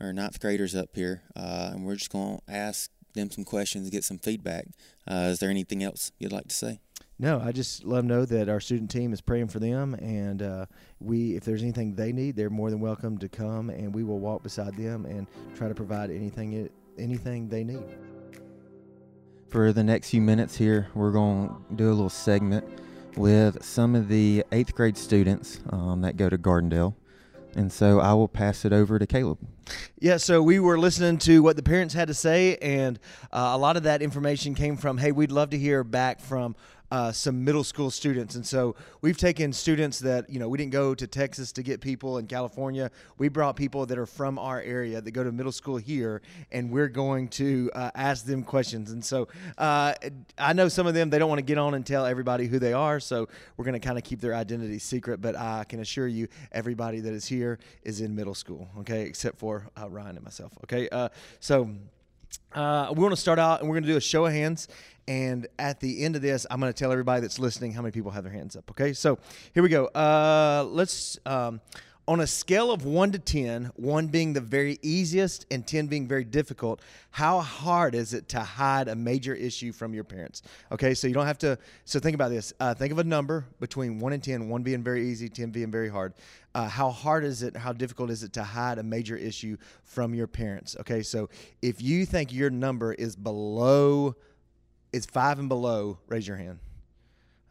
or 0.00 0.12
ninth 0.12 0.40
graders 0.40 0.74
up 0.74 0.90
here, 0.94 1.22
uh, 1.36 1.70
and 1.72 1.86
we're 1.86 1.96
just 1.96 2.10
going 2.10 2.38
to 2.38 2.52
ask 2.52 2.90
them 3.14 3.30
some 3.30 3.44
questions, 3.44 3.90
get 3.90 4.04
some 4.04 4.18
feedback. 4.18 4.66
Uh, 5.06 5.28
is 5.30 5.38
there 5.38 5.50
anything 5.50 5.82
else 5.82 6.12
you'd 6.18 6.32
like 6.32 6.48
to 6.48 6.54
say? 6.54 6.80
No, 7.22 7.40
I 7.40 7.52
just 7.52 7.84
let 7.84 7.98
them 7.98 8.08
know 8.08 8.24
that 8.24 8.48
our 8.48 8.58
student 8.58 8.90
team 8.90 9.12
is 9.12 9.20
praying 9.20 9.46
for 9.46 9.60
them, 9.60 9.94
and 9.94 10.42
uh, 10.42 10.66
we, 10.98 11.36
if 11.36 11.44
there's 11.44 11.62
anything 11.62 11.94
they 11.94 12.10
need, 12.10 12.34
they're 12.34 12.50
more 12.50 12.68
than 12.68 12.80
welcome 12.80 13.16
to 13.18 13.28
come, 13.28 13.70
and 13.70 13.94
we 13.94 14.02
will 14.02 14.18
walk 14.18 14.42
beside 14.42 14.76
them 14.76 15.06
and 15.06 15.28
try 15.54 15.68
to 15.68 15.74
provide 15.74 16.10
anything 16.10 16.52
it, 16.54 16.72
anything 16.98 17.48
they 17.48 17.62
need. 17.62 17.84
For 19.50 19.72
the 19.72 19.84
next 19.84 20.10
few 20.10 20.20
minutes 20.20 20.56
here, 20.56 20.88
we're 20.94 21.12
going 21.12 21.50
to 21.68 21.76
do 21.76 21.90
a 21.90 21.94
little 21.94 22.10
segment 22.10 22.66
with 23.16 23.64
some 23.64 23.94
of 23.94 24.08
the 24.08 24.42
eighth 24.50 24.74
grade 24.74 24.98
students 24.98 25.60
um, 25.70 26.00
that 26.00 26.16
go 26.16 26.28
to 26.28 26.36
Gardendale. 26.36 26.96
And 27.54 27.70
so 27.70 28.00
I 28.00 28.14
will 28.14 28.28
pass 28.28 28.64
it 28.64 28.72
over 28.72 28.98
to 28.98 29.06
Caleb. 29.06 29.38
Yeah, 30.00 30.16
so 30.16 30.42
we 30.42 30.58
were 30.58 30.78
listening 30.78 31.18
to 31.18 31.42
what 31.42 31.54
the 31.54 31.62
parents 31.62 31.94
had 31.94 32.08
to 32.08 32.14
say, 32.14 32.56
and 32.56 32.98
uh, 33.30 33.52
a 33.52 33.58
lot 33.58 33.76
of 33.76 33.84
that 33.84 34.02
information 34.02 34.54
came 34.54 34.76
from, 34.76 34.98
hey, 34.98 35.12
we'd 35.12 35.30
love 35.30 35.50
to 35.50 35.58
hear 35.58 35.84
back 35.84 36.18
from 36.18 36.56
uh, 36.92 37.10
some 37.10 37.42
middle 37.42 37.64
school 37.64 37.90
students. 37.90 38.34
And 38.34 38.46
so 38.46 38.76
we've 39.00 39.16
taken 39.16 39.50
students 39.54 39.98
that, 40.00 40.28
you 40.28 40.38
know, 40.38 40.46
we 40.46 40.58
didn't 40.58 40.72
go 40.72 40.94
to 40.94 41.06
Texas 41.06 41.50
to 41.52 41.62
get 41.62 41.80
people 41.80 42.18
in 42.18 42.26
California. 42.26 42.90
We 43.16 43.30
brought 43.30 43.56
people 43.56 43.86
that 43.86 43.96
are 43.96 44.04
from 44.04 44.38
our 44.38 44.60
area 44.60 45.00
that 45.00 45.10
go 45.12 45.24
to 45.24 45.32
middle 45.32 45.52
school 45.52 45.78
here, 45.78 46.20
and 46.50 46.70
we're 46.70 46.88
going 46.88 47.28
to 47.28 47.70
uh, 47.74 47.92
ask 47.94 48.26
them 48.26 48.44
questions. 48.44 48.90
And 48.92 49.02
so 49.02 49.28
uh, 49.56 49.94
I 50.36 50.52
know 50.52 50.68
some 50.68 50.86
of 50.86 50.92
them, 50.92 51.08
they 51.08 51.18
don't 51.18 51.30
want 51.30 51.38
to 51.38 51.46
get 51.46 51.56
on 51.56 51.72
and 51.72 51.86
tell 51.86 52.04
everybody 52.04 52.46
who 52.46 52.58
they 52.58 52.74
are, 52.74 53.00
so 53.00 53.26
we're 53.56 53.64
going 53.64 53.80
to 53.80 53.86
kind 53.88 53.96
of 53.96 54.04
keep 54.04 54.20
their 54.20 54.34
identity 54.34 54.78
secret. 54.78 55.22
But 55.22 55.34
I 55.34 55.64
can 55.64 55.80
assure 55.80 56.06
you, 56.06 56.28
everybody 56.52 57.00
that 57.00 57.14
is 57.14 57.24
here 57.24 57.58
is 57.84 58.02
in 58.02 58.14
middle 58.14 58.34
school, 58.34 58.68
okay, 58.80 59.04
except 59.04 59.38
for 59.38 59.66
uh, 59.80 59.88
Ryan 59.88 60.16
and 60.16 60.24
myself, 60.24 60.52
okay? 60.64 60.90
Uh, 60.90 61.08
so 61.40 61.70
uh, 62.54 62.92
we 62.94 63.02
want 63.02 63.12
to 63.14 63.20
start 63.20 63.38
out 63.38 63.60
and 63.60 63.68
we're 63.68 63.76
going 63.76 63.84
to 63.84 63.88
do 63.88 63.96
a 63.96 64.00
show 64.00 64.26
of 64.26 64.32
hands. 64.32 64.68
And 65.08 65.48
at 65.58 65.80
the 65.80 66.04
end 66.04 66.14
of 66.14 66.22
this, 66.22 66.46
I'm 66.50 66.60
going 66.60 66.72
to 66.72 66.78
tell 66.78 66.92
everybody 66.92 67.20
that's 67.22 67.38
listening 67.38 67.72
how 67.72 67.82
many 67.82 67.92
people 67.92 68.12
have 68.12 68.22
their 68.24 68.32
hands 68.32 68.56
up. 68.56 68.70
Okay, 68.70 68.92
so 68.92 69.18
here 69.52 69.62
we 69.62 69.68
go. 69.68 69.86
Uh, 69.86 70.64
let's, 70.68 71.18
um, 71.26 71.60
on 72.08 72.20
a 72.20 72.26
scale 72.26 72.72
of 72.72 72.84
one 72.84 73.12
to 73.12 73.18
10, 73.18 73.70
one 73.76 74.08
being 74.08 74.32
the 74.32 74.40
very 74.40 74.78
easiest 74.82 75.46
and 75.52 75.64
10 75.64 75.86
being 75.86 76.08
very 76.08 76.24
difficult, 76.24 76.80
how 77.10 77.40
hard 77.40 77.94
is 77.94 78.12
it 78.12 78.28
to 78.30 78.40
hide 78.40 78.88
a 78.88 78.96
major 78.96 79.34
issue 79.34 79.70
from 79.70 79.94
your 79.94 80.02
parents? 80.02 80.42
Okay, 80.72 80.94
so 80.94 81.06
you 81.06 81.14
don't 81.14 81.26
have 81.26 81.38
to, 81.38 81.56
so 81.84 82.00
think 82.00 82.16
about 82.16 82.30
this. 82.30 82.52
Uh, 82.58 82.74
think 82.74 82.90
of 82.90 82.98
a 82.98 83.04
number 83.04 83.46
between 83.60 84.00
one 84.00 84.12
and 84.12 84.22
10, 84.22 84.48
one 84.48 84.62
being 84.62 84.82
very 84.82 85.08
easy, 85.08 85.28
10 85.28 85.50
being 85.50 85.70
very 85.70 85.88
hard. 85.88 86.12
Uh, 86.54 86.68
how 86.68 86.90
hard 86.90 87.24
is 87.24 87.44
it, 87.44 87.56
how 87.56 87.72
difficult 87.72 88.10
is 88.10 88.24
it 88.24 88.32
to 88.32 88.42
hide 88.42 88.78
a 88.78 88.82
major 88.82 89.16
issue 89.16 89.56
from 89.84 90.12
your 90.12 90.26
parents? 90.26 90.76
Okay, 90.80 91.02
so 91.02 91.30
if 91.62 91.80
you 91.80 92.04
think 92.04 92.32
your 92.32 92.50
number 92.50 92.92
is 92.92 93.14
below, 93.14 94.16
is 94.92 95.06
five 95.06 95.38
and 95.38 95.48
below, 95.48 95.98
raise 96.08 96.26
your 96.26 96.36
hand. 96.36 96.58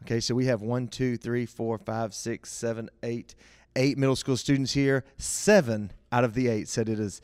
Okay, 0.02 0.20
so 0.20 0.34
we 0.34 0.46
have 0.46 0.62
one, 0.62 0.88
two, 0.88 1.16
three, 1.16 1.46
four, 1.46 1.78
five, 1.78 2.12
six, 2.12 2.50
seven, 2.50 2.90
eight, 3.04 3.36
eight 3.76 3.98
middle 3.98 4.16
school 4.16 4.36
students 4.36 4.72
here. 4.72 5.04
Seven 5.18 5.92
out 6.10 6.24
of 6.24 6.34
the 6.34 6.48
eight 6.48 6.68
said 6.68 6.88
it 6.88 7.00
is 7.00 7.20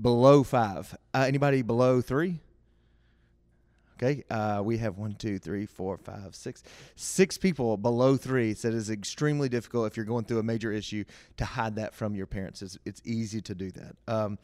below 0.00 0.42
five. 0.42 0.96
Uh, 1.14 1.24
anybody 1.26 1.62
below 1.62 2.00
three? 2.00 2.40
Okay, 4.02 4.24
uh, 4.30 4.60
we 4.64 4.78
have 4.78 4.98
one, 4.98 5.14
two, 5.14 5.38
three, 5.38 5.64
four, 5.64 5.96
five, 5.96 6.34
six, 6.34 6.64
six 6.96 7.38
people 7.38 7.76
below 7.76 8.16
three 8.16 8.52
said 8.52 8.72
it 8.72 8.76
is 8.76 8.90
extremely 8.90 9.48
difficult 9.48 9.86
if 9.86 9.96
you're 9.96 10.06
going 10.06 10.24
through 10.24 10.40
a 10.40 10.42
major 10.42 10.72
issue 10.72 11.04
to 11.36 11.44
hide 11.44 11.76
that 11.76 11.94
from 11.94 12.16
your 12.16 12.26
parents. 12.26 12.62
It's, 12.62 12.76
it's 12.84 13.00
easy 13.04 13.40
to 13.42 13.54
do 13.54 13.70
that. 13.70 13.94
Um, 14.08 14.38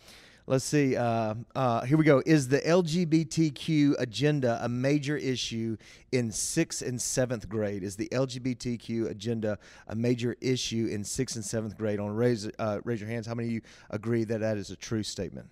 let's 0.49 0.65
see. 0.65 0.97
Uh, 0.97 1.35
uh, 1.55 1.83
here 1.85 1.99
we 1.99 2.05
go. 2.05 2.23
Is 2.25 2.49
the 2.49 2.61
LGBTQ 2.61 3.97
agenda 3.99 4.59
a 4.63 4.69
major 4.69 5.17
issue 5.17 5.77
in 6.11 6.33
sixth 6.33 6.81
and 6.81 7.01
seventh 7.01 7.49
grade? 7.49 7.83
Is 7.83 7.97
the 7.97 8.09
LGBTQ 8.09 9.11
agenda 9.11 9.59
a 9.87 9.95
major 9.95 10.37
issue 10.41 10.89
in 10.91 11.05
sixth 11.05 11.37
and 11.37 11.45
seventh 11.45 11.77
grade? 11.77 12.01
On 12.01 12.11
raise 12.11 12.49
uh, 12.59 12.81
raise 12.85 13.01
your 13.01 13.11
hands. 13.11 13.27
How 13.27 13.35
many 13.35 13.49
of 13.49 13.55
you 13.55 13.61
agree 13.91 14.25
that 14.25 14.41
that 14.41 14.57
is 14.57 14.71
a 14.71 14.77
true 14.77 15.03
statement? 15.03 15.49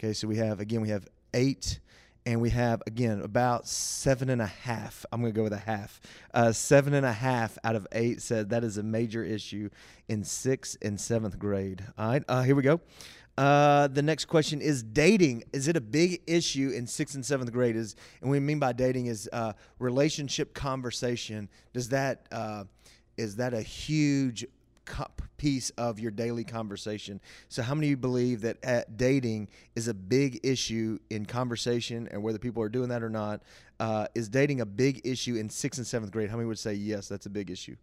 Okay, 0.00 0.14
so 0.14 0.26
we 0.26 0.36
have 0.36 0.58
again 0.58 0.80
we 0.80 0.88
have 0.88 1.06
eight, 1.34 1.78
and 2.24 2.40
we 2.40 2.48
have 2.50 2.82
again 2.86 3.20
about 3.20 3.68
seven 3.68 4.30
and 4.30 4.40
a 4.40 4.46
half. 4.46 5.04
I'm 5.12 5.20
going 5.20 5.34
to 5.34 5.36
go 5.36 5.44
with 5.44 5.52
a 5.52 5.58
half. 5.58 6.00
Uh, 6.32 6.50
seven 6.52 6.94
and 6.94 7.04
a 7.04 7.12
half 7.12 7.58
out 7.62 7.76
of 7.76 7.86
eight 7.92 8.22
said 8.22 8.48
that 8.50 8.64
is 8.64 8.78
a 8.78 8.82
major 8.82 9.22
issue 9.22 9.68
in 10.08 10.24
sixth 10.24 10.78
and 10.80 10.98
seventh 10.98 11.38
grade. 11.38 11.84
All 11.98 12.08
right, 12.08 12.24
uh, 12.26 12.42
here 12.42 12.56
we 12.56 12.62
go. 12.62 12.80
Uh, 13.36 13.88
the 13.88 14.02
next 14.02 14.26
question 14.26 14.60
is 14.60 14.82
dating. 14.82 15.42
Is 15.52 15.66
it 15.66 15.76
a 15.76 15.80
big 15.80 16.22
issue 16.26 16.70
in 16.74 16.86
sixth 16.86 17.16
and 17.16 17.26
seventh 17.26 17.52
grade? 17.52 17.74
Is 17.74 17.96
and 18.20 18.30
we 18.30 18.38
mean 18.38 18.60
by 18.60 18.72
dating 18.72 19.06
is 19.06 19.28
uh, 19.32 19.54
relationship 19.78 20.54
conversation. 20.54 21.48
Does 21.72 21.88
that 21.88 22.26
uh, 22.30 22.64
is 23.16 23.36
that 23.36 23.52
a 23.52 23.62
huge 23.62 24.46
piece 25.36 25.70
of 25.70 25.98
your 25.98 26.10
daily 26.10 26.44
conversation? 26.44 27.20
So, 27.48 27.62
how 27.62 27.74
many 27.74 27.88
of 27.88 27.90
you 27.90 27.96
believe 27.96 28.42
that 28.42 28.58
at 28.62 28.96
dating 28.96 29.48
is 29.74 29.88
a 29.88 29.94
big 29.94 30.40
issue 30.44 30.98
in 31.10 31.26
conversation, 31.26 32.08
and 32.12 32.22
whether 32.22 32.38
people 32.38 32.62
are 32.62 32.68
doing 32.68 32.88
that 32.90 33.02
or 33.02 33.10
not? 33.10 33.42
Uh, 33.80 34.06
is 34.14 34.28
dating 34.28 34.60
a 34.60 34.66
big 34.66 35.00
issue 35.04 35.34
in 35.34 35.50
sixth 35.50 35.78
and 35.78 35.86
seventh 35.86 36.12
grade? 36.12 36.30
How 36.30 36.36
many 36.36 36.46
would 36.46 36.58
say 36.58 36.74
yes? 36.74 37.08
That's 37.08 37.26
a 37.26 37.30
big 37.30 37.50
issue. 37.50 37.76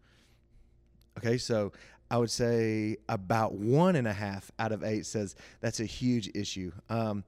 Okay, 1.18 1.38
so 1.38 1.74
I 2.12 2.18
would 2.18 2.30
say 2.30 2.98
about 3.08 3.54
one 3.54 3.96
and 3.96 4.06
a 4.06 4.12
half 4.12 4.52
out 4.60 4.74
of 4.74 4.84
eight 4.84 5.06
says 5.06 5.34
that's 5.62 5.80
a 5.80 5.86
huge 5.86 6.30
issue. 6.36 6.74
Um, 6.90 7.24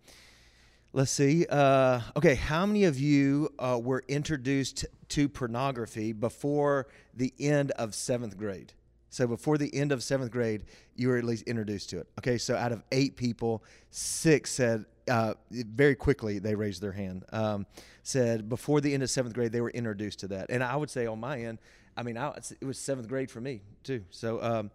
let's 0.91 1.09
see. 1.09 1.45
Uh, 1.49 2.01
okay, 2.17 2.35
how 2.35 2.65
many 2.65 2.83
of 2.83 2.99
you 2.99 3.47
uh, 3.57 3.79
were 3.81 4.03
introduced 4.09 4.85
to 5.07 5.29
pornography 5.29 6.11
before 6.11 6.87
the 7.13 7.33
end 7.39 7.71
of 7.71 7.95
seventh 7.95 8.37
grade? 8.37 8.73
So 9.09 9.25
before 9.25 9.57
the 9.57 9.73
end 9.73 9.93
of 9.93 10.03
seventh 10.03 10.31
grade, 10.31 10.65
you 10.97 11.07
were 11.07 11.17
at 11.17 11.23
least 11.23 11.43
introduced 11.43 11.89
to 11.91 11.99
it. 11.99 12.07
Okay, 12.19 12.37
so 12.37 12.57
out 12.57 12.73
of 12.73 12.83
eight 12.91 13.15
people, 13.15 13.63
six 13.89 14.51
said 14.51 14.83
uh, 15.09 15.33
very 15.51 15.95
quickly 15.95 16.39
they 16.39 16.55
raised 16.55 16.81
their 16.81 16.91
hand. 16.91 17.25
Um, 17.31 17.65
said 18.03 18.49
before 18.49 18.81
the 18.81 18.93
end 18.93 19.03
of 19.03 19.09
seventh 19.09 19.33
grade 19.33 19.51
they 19.51 19.61
were 19.61 19.69
introduced 19.71 20.19
to 20.19 20.27
that, 20.29 20.49
and 20.49 20.63
I 20.63 20.75
would 20.75 20.89
say 20.89 21.05
on 21.05 21.19
my 21.19 21.39
end, 21.41 21.59
I 21.95 22.03
mean, 22.03 22.17
I, 22.17 22.33
it 22.59 22.65
was 22.65 22.77
seventh 22.77 23.07
grade 23.07 23.29
for 23.29 23.41
me 23.41 23.61
too. 23.83 24.03
So 24.09 24.41
um, 24.41 24.71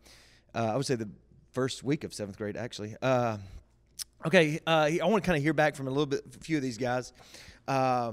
uh, 0.54 0.72
I 0.72 0.76
would 0.76 0.86
say 0.86 0.94
the 0.94 1.08
first 1.52 1.82
week 1.82 2.04
of 2.04 2.14
seventh 2.14 2.38
grade 2.38 2.56
actually. 2.56 2.96
Uh, 3.02 3.38
okay, 4.26 4.60
uh, 4.66 4.90
I 5.02 5.04
want 5.04 5.22
to 5.22 5.26
kind 5.26 5.36
of 5.36 5.42
hear 5.42 5.52
back 5.52 5.74
from 5.74 5.86
a 5.86 5.90
little 5.90 6.06
bit, 6.06 6.22
a 6.34 6.38
few 6.44 6.56
of 6.56 6.62
these 6.62 6.78
guys. 6.78 7.12
Uh, 7.66 8.12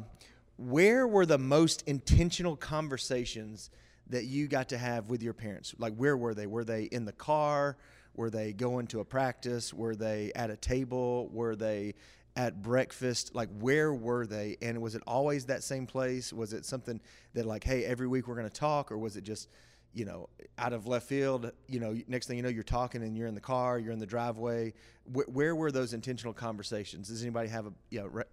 where 0.58 1.08
were 1.08 1.26
the 1.26 1.38
most 1.38 1.84
intentional 1.86 2.56
conversations 2.56 3.70
that 4.08 4.26
you 4.26 4.48
got 4.48 4.70
to 4.70 4.78
have 4.78 5.10
with 5.10 5.22
your 5.22 5.34
parents? 5.34 5.76
Like, 5.78 5.96
where 5.96 6.16
were 6.16 6.34
they? 6.34 6.48
Were 6.48 6.64
they 6.64 6.84
in 6.84 7.06
the 7.06 7.12
car? 7.12 7.78
Were 8.16 8.30
they 8.30 8.54
going 8.54 8.88
to 8.88 9.02
a 9.02 9.06
practice? 9.06 9.74
Were 9.74 9.96
they 9.96 10.32
at 10.36 10.50
a 10.50 10.56
table? 10.56 11.30
Were 11.32 11.56
they 11.56 11.96
at 12.36 12.62
breakfast? 12.62 13.36
Like, 13.36 13.50
where 13.60 13.94
were 13.94 14.26
they? 14.26 14.58
And 14.62 14.82
was 14.82 14.96
it 14.96 15.04
always 15.06 15.46
that 15.46 15.64
same 15.64 15.86
place? 15.86 16.34
Was 16.34 16.54
it 16.54 16.66
something 16.66 17.00
that, 17.34 17.46
like, 17.46 17.64
hey, 17.64 17.86
every 17.86 18.08
week 18.08 18.28
we're 18.28 18.36
going 18.36 18.50
to 18.50 18.54
talk? 18.54 18.92
Or 18.92 18.98
was 18.98 19.18
it 19.18 19.24
just, 19.24 19.50
you 19.94 20.06
know, 20.06 20.30
out 20.58 20.74
of 20.74 20.88
left 20.88 21.08
field? 21.08 21.52
You 21.68 21.80
know, 21.80 21.98
next 22.08 22.28
thing 22.28 22.38
you 22.38 22.44
know, 22.44 22.50
you're 22.50 22.64
talking 22.64 23.04
and 23.04 23.18
you're 23.18 23.28
in 23.28 23.36
the 23.36 23.42
car, 23.42 23.80
you're 23.80 23.94
in 23.94 24.00
the 24.00 24.06
driveway. 24.06 24.74
Where, 25.12 25.26
where 25.28 25.56
were 25.56 25.72
those 25.72 25.94
intentional 25.94 26.34
conversations? 26.34 27.10
Does 27.10 27.22
anybody 27.22 27.50
have 27.50 27.68
a, 27.68 27.74
yeah, 27.90 28.04
re- 28.10 28.24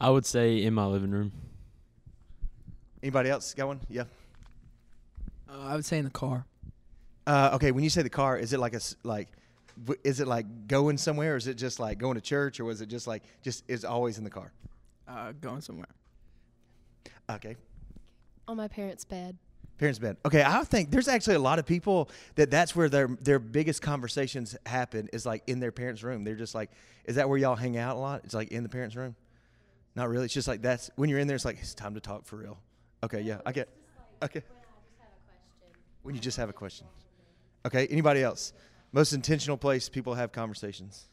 I 0.00 0.10
would 0.10 0.26
say 0.26 0.62
in 0.62 0.74
my 0.74 0.86
living 0.86 1.12
room. 1.12 1.32
anybody 3.02 3.30
else 3.30 3.54
got 3.54 3.68
one? 3.68 3.80
Yeah. 3.88 4.04
Uh, 5.48 5.60
I 5.60 5.74
would 5.76 5.84
say 5.84 5.98
in 5.98 6.04
the 6.04 6.10
car. 6.10 6.44
Uh, 7.26 7.50
okay, 7.54 7.70
when 7.70 7.84
you 7.84 7.90
say 7.90 8.02
the 8.02 8.10
car, 8.10 8.36
is 8.36 8.52
it 8.52 8.58
like 8.60 8.72
a 8.72 8.76
s- 8.76 8.96
like, 9.04 9.28
w- 9.84 10.00
is 10.04 10.18
it 10.20 10.26
like 10.26 10.66
going 10.66 10.98
somewhere, 10.98 11.34
or 11.34 11.36
is 11.36 11.46
it 11.46 11.54
just 11.54 11.78
like 11.78 11.98
going 11.98 12.16
to 12.16 12.20
church, 12.20 12.58
or 12.60 12.64
was 12.64 12.80
it 12.80 12.86
just 12.86 13.06
like 13.06 13.22
just 13.42 13.62
is 13.68 13.84
always 13.84 14.18
in 14.18 14.24
the 14.24 14.30
car? 14.30 14.52
Uh, 15.06 15.32
going 15.40 15.60
somewhere. 15.60 15.86
Okay, 17.30 17.56
On 18.48 18.56
my 18.56 18.66
parents' 18.68 19.04
bed. 19.04 19.36
parents' 19.78 19.98
bed. 19.98 20.16
Okay, 20.26 20.42
I 20.44 20.64
think 20.64 20.90
there's 20.90 21.08
actually 21.08 21.36
a 21.36 21.40
lot 21.40 21.58
of 21.58 21.66
people 21.66 22.10
that 22.34 22.50
that's 22.50 22.74
where 22.74 22.88
their 22.88 23.06
their 23.20 23.38
biggest 23.38 23.80
conversations 23.82 24.56
happen 24.66 25.08
is 25.12 25.24
like 25.24 25.42
in 25.46 25.60
their 25.60 25.72
parents' 25.72 26.02
room. 26.02 26.24
They're 26.24 26.34
just 26.34 26.54
like, 26.54 26.70
is 27.04 27.14
that 27.16 27.28
where 27.28 27.38
y'all 27.38 27.56
hang 27.56 27.76
out 27.76 27.96
a 27.96 27.98
lot? 28.00 28.22
It's 28.24 28.34
like 28.34 28.48
in 28.48 28.62
the 28.64 28.68
parents' 28.68 28.96
room. 28.96 29.14
Not 29.94 30.08
really. 30.08 30.24
It's 30.24 30.34
just 30.34 30.48
like 30.48 30.60
that's 30.62 30.90
when 30.96 31.08
you're 31.08 31.20
in 31.20 31.28
there. 31.28 31.36
It's 31.36 31.44
like 31.44 31.58
it's 31.60 31.74
time 31.74 31.94
to 31.94 32.00
talk 32.00 32.26
for 32.26 32.36
real. 32.36 32.58
Okay, 33.04 33.20
yeah, 33.20 33.40
I 33.46 33.52
get. 33.52 33.68
Okay. 34.22 34.42
When 36.02 36.14
you 36.16 36.20
just 36.20 36.36
have 36.36 36.48
a 36.48 36.52
question. 36.52 36.86
Okay. 37.66 37.86
Anybody 37.88 38.22
else? 38.22 38.52
Most 38.92 39.12
intentional 39.12 39.56
place 39.56 39.88
people 39.88 40.14
have 40.14 40.32
conversations. 40.32 41.08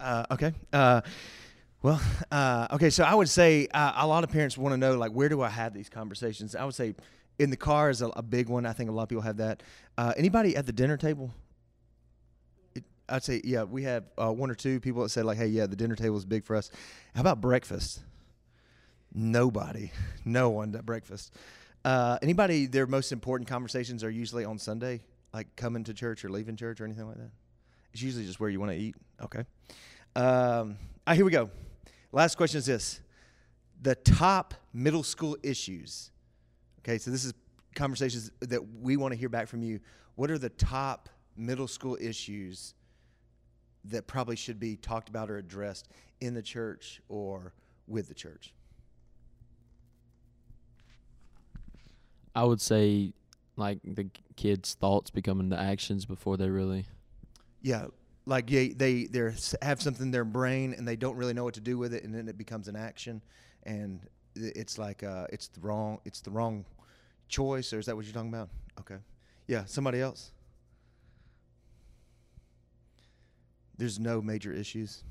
Uh, 0.00 0.24
okay. 0.30 0.52
Uh, 0.72 1.00
well, 1.82 2.00
uh, 2.30 2.68
okay. 2.72 2.90
So 2.90 3.04
I 3.04 3.14
would 3.14 3.28
say 3.28 3.66
uh, 3.72 3.92
a 3.96 4.06
lot 4.06 4.24
of 4.24 4.30
parents 4.30 4.56
want 4.58 4.72
to 4.72 4.76
know, 4.76 4.96
like, 4.96 5.12
where 5.12 5.28
do 5.28 5.40
I 5.40 5.48
have 5.48 5.72
these 5.72 5.88
conversations? 5.88 6.54
I 6.54 6.64
would 6.64 6.74
say 6.74 6.94
in 7.38 7.50
the 7.50 7.56
car 7.56 7.88
is 7.88 8.02
a, 8.02 8.08
a 8.08 8.22
big 8.22 8.48
one. 8.48 8.66
I 8.66 8.72
think 8.72 8.90
a 8.90 8.92
lot 8.92 9.04
of 9.04 9.08
people 9.08 9.22
have 9.22 9.38
that. 9.38 9.62
Uh, 9.96 10.12
anybody 10.16 10.56
at 10.56 10.66
the 10.66 10.72
dinner 10.72 10.98
table? 10.98 11.32
It, 12.74 12.84
I'd 13.08 13.24
say, 13.24 13.40
yeah, 13.44 13.62
we 13.62 13.84
have 13.84 14.04
uh, 14.18 14.30
one 14.30 14.50
or 14.50 14.54
two 14.54 14.78
people 14.78 15.02
that 15.02 15.08
said, 15.08 15.24
like, 15.24 15.38
hey, 15.38 15.46
yeah, 15.46 15.66
the 15.66 15.76
dinner 15.76 15.96
table 15.96 16.18
is 16.18 16.26
big 16.26 16.44
for 16.44 16.54
us. 16.54 16.70
How 17.14 17.22
about 17.22 17.40
breakfast? 17.40 18.00
Nobody, 19.14 19.90
no 20.24 20.50
one 20.50 20.74
at 20.74 20.84
breakfast. 20.84 21.34
Uh, 21.84 22.18
anybody, 22.20 22.66
their 22.66 22.86
most 22.86 23.12
important 23.12 23.48
conversations 23.48 24.04
are 24.04 24.10
usually 24.10 24.44
on 24.44 24.58
Sunday, 24.58 25.00
like 25.32 25.54
coming 25.56 25.84
to 25.84 25.94
church 25.94 26.24
or 26.24 26.30
leaving 26.30 26.56
church 26.56 26.80
or 26.80 26.84
anything 26.84 27.06
like 27.06 27.16
that. 27.16 27.30
It's 27.92 28.02
usually 28.02 28.24
just 28.24 28.38
where 28.38 28.50
you 28.50 28.60
want 28.60 28.72
to 28.72 28.78
eat. 28.78 28.94
Okay. 29.22 29.44
Um, 30.14 30.24
all 30.24 30.76
right, 31.06 31.16
here 31.16 31.24
we 31.24 31.30
go. 31.30 31.50
Last 32.12 32.36
question 32.36 32.58
is 32.58 32.66
this: 32.66 33.00
the 33.80 33.94
top 33.94 34.54
middle 34.72 35.02
school 35.02 35.36
issues. 35.42 36.10
Okay, 36.80 36.98
so 36.98 37.10
this 37.10 37.24
is 37.24 37.32
conversations 37.74 38.30
that 38.40 38.60
we 38.80 38.96
want 38.96 39.12
to 39.12 39.18
hear 39.18 39.28
back 39.28 39.48
from 39.48 39.62
you. 39.62 39.80
What 40.16 40.30
are 40.30 40.38
the 40.38 40.48
top 40.50 41.08
middle 41.36 41.68
school 41.68 41.96
issues 42.00 42.74
that 43.84 44.06
probably 44.06 44.36
should 44.36 44.60
be 44.60 44.76
talked 44.76 45.08
about 45.08 45.30
or 45.30 45.38
addressed 45.38 45.88
in 46.20 46.34
the 46.34 46.42
church 46.42 47.00
or 47.08 47.54
with 47.86 48.08
the 48.08 48.14
church? 48.14 48.52
I 52.34 52.44
would 52.44 52.60
say 52.60 53.12
like 53.56 53.78
the 53.84 54.08
kids' 54.36 54.74
thoughts 54.74 55.10
becoming 55.10 55.48
the 55.48 55.58
actions 55.58 56.04
before 56.06 56.36
they 56.36 56.48
really. 56.48 56.86
Yeah, 57.62 57.86
like 58.26 58.48
they 58.48 58.68
they 58.68 59.04
they 59.04 59.32
have 59.62 59.82
something 59.82 60.06
in 60.06 60.10
their 60.10 60.24
brain 60.24 60.74
and 60.76 60.86
they 60.86 60.96
don't 60.96 61.16
really 61.16 61.34
know 61.34 61.44
what 61.44 61.54
to 61.54 61.60
do 61.60 61.78
with 61.78 61.92
it, 61.94 62.04
and 62.04 62.14
then 62.14 62.28
it 62.28 62.38
becomes 62.38 62.68
an 62.68 62.76
action, 62.76 63.22
and 63.64 64.00
it's 64.34 64.78
like 64.78 65.02
uh, 65.02 65.26
it's 65.30 65.48
the 65.48 65.60
wrong 65.60 65.98
it's 66.04 66.20
the 66.20 66.30
wrong 66.30 66.64
choice, 67.28 67.72
or 67.72 67.78
is 67.78 67.86
that 67.86 67.96
what 67.96 68.04
you're 68.04 68.14
talking 68.14 68.32
about? 68.32 68.48
Okay, 68.80 68.96
yeah, 69.46 69.64
somebody 69.66 70.00
else. 70.00 70.32
There's 73.76 73.98
no 73.98 74.20
major 74.20 74.52
issues. 74.52 75.04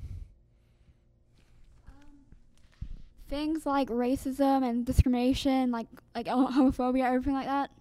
Things 3.29 3.65
like 3.65 3.89
racism 3.89 4.67
and 4.67 4.85
discrimination, 4.85 5.71
like 5.71 5.87
like 6.15 6.25
homophobia, 6.27 7.03
everything 7.03 7.33
like 7.33 7.47
that. 7.47 7.71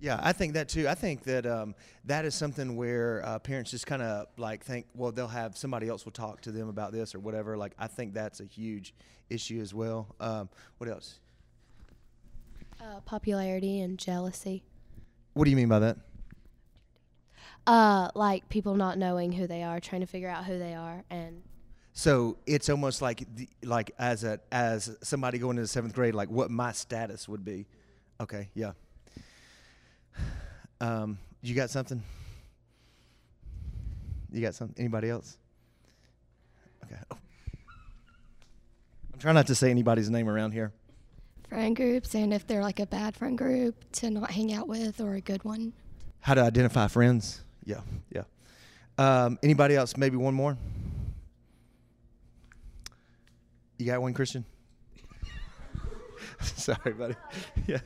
Yeah, 0.00 0.20
I 0.22 0.32
think 0.32 0.54
that 0.54 0.68
too. 0.68 0.88
I 0.88 0.94
think 0.94 1.22
that 1.24 1.46
um, 1.46 1.74
that 2.04 2.24
is 2.24 2.34
something 2.34 2.76
where 2.76 3.22
uh, 3.24 3.38
parents 3.38 3.70
just 3.70 3.86
kind 3.86 4.02
of 4.02 4.26
like 4.36 4.64
think, 4.64 4.86
well, 4.94 5.12
they'll 5.12 5.28
have 5.28 5.56
somebody 5.56 5.88
else 5.88 6.04
will 6.04 6.12
talk 6.12 6.42
to 6.42 6.52
them 6.52 6.68
about 6.68 6.92
this 6.92 7.14
or 7.14 7.20
whatever. 7.20 7.56
Like, 7.56 7.72
I 7.78 7.86
think 7.86 8.12
that's 8.12 8.40
a 8.40 8.44
huge 8.44 8.94
issue 9.30 9.60
as 9.60 9.72
well. 9.72 10.14
Um, 10.20 10.48
what 10.78 10.90
else? 10.90 11.20
Uh, 12.80 13.00
popularity 13.00 13.80
and 13.80 13.98
jealousy. 13.98 14.64
What 15.32 15.44
do 15.44 15.50
you 15.50 15.56
mean 15.56 15.68
by 15.68 15.78
that? 15.78 15.96
Uh, 17.66 18.10
like 18.14 18.46
people 18.50 18.74
not 18.74 18.98
knowing 18.98 19.32
who 19.32 19.46
they 19.46 19.62
are, 19.62 19.80
trying 19.80 20.02
to 20.02 20.06
figure 20.06 20.28
out 20.28 20.44
who 20.44 20.58
they 20.58 20.74
are, 20.74 21.02
and 21.08 21.42
So 21.96 22.36
it's 22.44 22.68
almost 22.68 23.00
like 23.00 23.24
the, 23.36 23.48
like 23.62 23.92
as 24.00 24.24
a 24.24 24.40
as 24.50 24.94
somebody 25.00 25.38
going 25.38 25.56
into 25.56 25.68
seventh 25.68 25.94
grade, 25.94 26.12
like 26.14 26.28
what 26.28 26.50
my 26.50 26.72
status 26.72 27.28
would 27.28 27.44
be. 27.44 27.66
Okay, 28.20 28.48
yeah. 28.54 28.72
Um, 30.80 31.18
you 31.40 31.54
got 31.54 31.70
something? 31.70 32.02
You 34.30 34.42
got 34.42 34.54
something? 34.54 34.74
Anybody 34.76 35.08
else? 35.08 35.38
Okay. 36.84 36.96
Oh. 37.10 37.16
I'm 39.14 39.18
trying 39.20 39.36
not 39.36 39.46
to 39.46 39.54
say 39.54 39.70
anybody's 39.70 40.10
name 40.10 40.28
around 40.28 40.50
here. 40.50 40.72
friend 41.48 41.74
groups 41.74 42.14
and 42.16 42.34
if 42.34 42.46
they're 42.46 42.60
like 42.60 42.80
a 42.80 42.86
bad 42.86 43.16
friend 43.16 43.38
group 43.38 43.76
to 43.92 44.10
not 44.10 44.32
hang 44.32 44.52
out 44.52 44.66
with 44.68 45.00
or 45.00 45.14
a 45.14 45.20
good 45.20 45.42
one. 45.44 45.72
How 46.20 46.34
to 46.34 46.42
identify 46.42 46.88
friends? 46.88 47.40
Yeah, 47.64 47.80
yeah. 48.10 48.24
Um, 48.98 49.38
anybody 49.42 49.76
else? 49.76 49.96
Maybe 49.96 50.16
one 50.16 50.34
more. 50.34 50.58
You 53.78 53.86
got 53.86 54.00
one, 54.00 54.14
Christian? 54.14 54.44
Sorry, 56.40 56.92
buddy. 56.92 57.16
Yeah, 57.66 57.78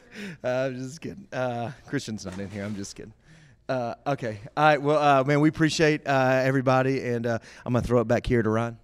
uh, 0.43 0.49
I'm 0.49 0.77
just 0.77 1.01
kidding. 1.01 1.27
Uh, 1.33 1.71
Christian's 1.87 2.25
not 2.25 2.39
in 2.39 2.51
here. 2.51 2.65
I'm 2.65 2.75
just 2.75 2.97
kidding. 2.97 3.13
Uh, 3.69 3.95
okay. 4.07 4.41
All 4.57 4.65
right. 4.65 4.83
Well, 4.83 4.99
uh, 4.99 5.25
man, 5.25 5.41
we 5.41 5.49
appreciate 5.49 6.07
uh, 6.07 6.41
everybody, 6.43 7.05
and 7.05 7.27
uh, 7.27 7.39
I'm 7.65 7.73
gonna 7.73 7.87
throw 7.87 8.01
it 8.01 8.09
back 8.09 8.27
here 8.27 8.43
to 8.43 8.49
Ryan. 8.51 8.79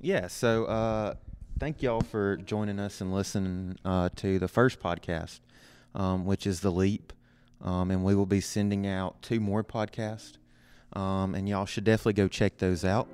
Yeah, 0.00 0.28
so 0.28 1.16
thank 1.60 1.82
y'all 1.82 2.00
for 2.00 2.36
joining 2.38 2.80
us 2.80 3.00
and 3.00 3.12
listening 3.12 3.76
to 3.84 4.38
the 4.38 4.48
first 4.48 4.80
podcast, 4.80 5.40
um, 5.94 6.24
which 6.24 6.46
is 6.46 6.60
The 6.60 6.70
Leap. 6.72 7.12
Um, 7.60 7.92
and 7.92 8.02
we 8.04 8.14
will 8.14 8.26
be 8.26 8.40
sending 8.40 8.86
out 8.86 9.22
two 9.22 9.38
more 9.38 9.62
podcasts. 9.62 10.36
Um, 10.94 11.34
and 11.34 11.48
y'all 11.48 11.66
should 11.66 11.84
definitely 11.84 12.14
go 12.14 12.28
check 12.28 12.58
those 12.58 12.84
out. 12.84 13.08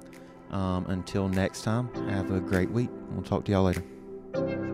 Um, 0.50 0.86
until 0.86 1.28
next 1.28 1.62
time, 1.62 1.90
have 2.08 2.30
a 2.30 2.40
great 2.40 2.70
week. 2.70 2.90
We'll 3.10 3.22
talk 3.22 3.44
to 3.46 3.52
y'all 3.52 3.64
later. 3.64 4.67